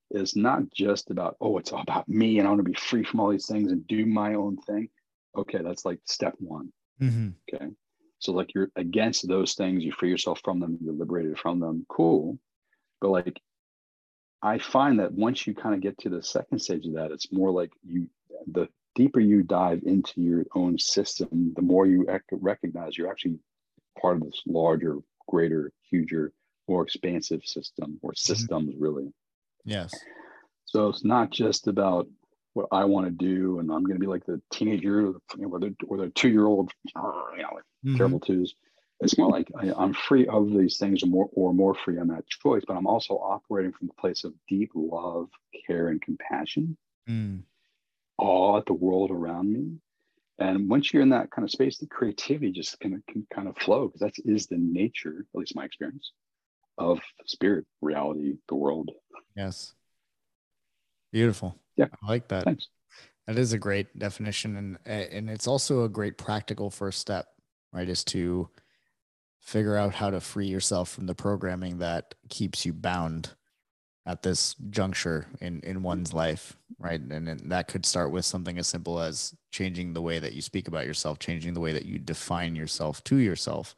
[0.09, 3.03] is not just about, oh, it's all about me and I want to be free
[3.03, 4.89] from all these things and do my own thing.
[5.37, 6.71] Okay, that's like step one.
[7.01, 7.29] Mm-hmm.
[7.53, 7.71] Okay.
[8.19, 11.85] So, like, you're against those things, you free yourself from them, you're liberated from them.
[11.89, 12.37] Cool.
[12.99, 13.41] But, like,
[14.43, 17.31] I find that once you kind of get to the second stage of that, it's
[17.31, 18.07] more like you,
[18.51, 23.39] the deeper you dive into your own system, the more you recognize you're actually
[23.99, 26.33] part of this larger, greater, huger,
[26.67, 28.33] more expansive system or mm-hmm.
[28.33, 28.83] systems, mm-hmm.
[28.83, 29.13] really.
[29.65, 29.93] Yes.
[30.65, 32.07] So it's not just about
[32.53, 35.07] what I want to do, and I'm going to be like the teenager,
[35.39, 37.97] or the or the two year old, you know, like mm-hmm.
[37.97, 38.55] terrible twos.
[39.01, 42.07] It's more like I, am free of these things or more or more free on
[42.09, 45.27] that choice, but I'm also operating from the place of deep love,
[45.65, 46.77] care, and compassion,
[47.09, 47.41] mm.
[48.19, 49.77] awe at the world around me.
[50.37, 53.57] And once you're in that kind of space, the creativity just can, can kind of
[53.57, 56.11] flow because that is the nature, at least my experience,
[56.77, 58.91] of spirit, reality, the world.
[59.35, 59.73] Yes.
[61.11, 61.55] Beautiful.
[61.75, 61.87] Yeah.
[62.03, 62.45] I like that.
[62.45, 62.67] Thanks.
[63.27, 64.55] That is a great definition.
[64.57, 67.27] And, and it's also a great practical first step,
[67.71, 67.87] right?
[67.87, 68.49] Is to
[69.41, 73.31] figure out how to free yourself from the programming that keeps you bound
[74.05, 76.99] at this juncture in in one's life right?
[76.99, 80.41] And, and that could start with something as simple as changing the way that you
[80.41, 83.75] speak about yourself changing the way that you define yourself to yourself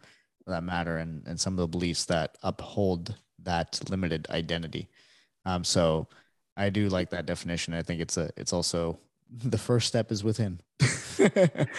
[0.47, 4.89] that matter and and some of the beliefs that uphold that limited identity.
[5.45, 6.07] Um so
[6.55, 7.73] i do like that definition.
[7.73, 8.99] I think it's a it's also
[9.35, 10.59] the first step is within
[11.19, 11.69] it,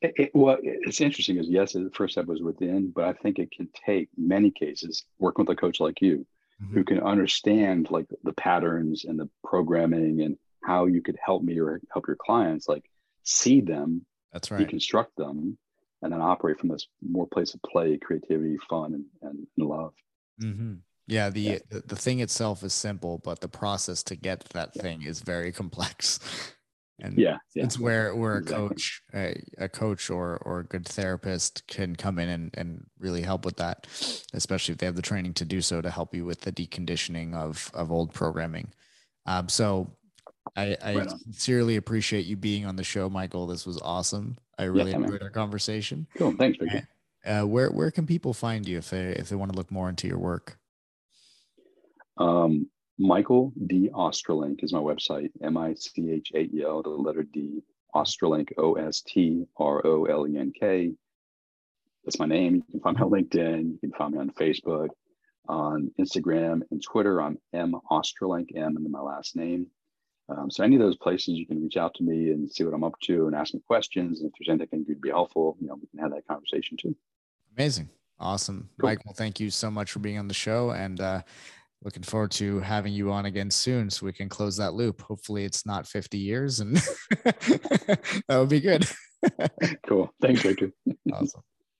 [0.00, 3.50] it, well, it's interesting because yes, the first step was within, but I think it
[3.50, 6.26] can take many cases working with a coach like you,
[6.62, 6.74] mm-hmm.
[6.74, 11.58] who can understand like the patterns and the programming and how you could help me
[11.58, 12.84] or help your clients like
[13.22, 15.56] see them, that's right, deconstruct them,
[16.02, 19.94] and then operate from this more place of play, creativity, fun, and, and, love.
[20.42, 20.74] Mm-hmm.
[21.06, 21.58] Yeah, the, yeah.
[21.70, 25.52] the the thing itself is simple, but the process to get that thing is very
[25.62, 26.20] complex
[27.00, 27.64] and yeah, yeah.
[27.64, 28.64] it's where where exactly.
[28.64, 32.86] a coach a, a, coach or or a good therapist can come in and, and
[32.98, 33.86] really help with that
[34.34, 37.34] especially if they have the training to do so to help you with the deconditioning
[37.34, 38.72] of of old programming
[39.26, 39.90] um, so
[40.56, 44.64] i i right sincerely appreciate you being on the show michael this was awesome i
[44.64, 45.22] really yeah, enjoyed man.
[45.22, 46.84] our conversation cool thanks Vicky.
[47.26, 49.88] Uh, where where can people find you if they if they want to look more
[49.88, 50.58] into your work
[52.16, 52.68] um
[52.98, 53.90] Michael D.
[53.94, 57.62] Ostrolenk is my website, M I C H A E L, the letter D,
[57.94, 60.92] Ostrolenk, O S T R O L E N K.
[62.04, 62.54] That's my name.
[62.54, 63.72] You can find me on LinkedIn.
[63.72, 64.88] You can find me on Facebook,
[65.48, 67.22] on Instagram and Twitter.
[67.22, 69.68] I'm M Ostrolenk, M and then my last name.
[70.28, 72.74] Um, so any of those places you can reach out to me and see what
[72.74, 74.20] I'm up to and ask me questions.
[74.20, 76.94] And if there's anything could be helpful, you know, we can have that conversation too.
[77.56, 77.88] Amazing.
[78.20, 78.68] Awesome.
[78.78, 78.90] Cool.
[78.90, 80.70] Michael, thank you so much for being on the show.
[80.70, 81.22] And uh,
[81.82, 85.02] looking forward to having you on again soon so we can close that loop.
[85.02, 86.76] Hopefully, it's not 50 years, and
[87.24, 88.86] that would be good.
[89.86, 90.12] cool.
[90.20, 90.72] Thanks, Victor.
[91.12, 91.42] awesome.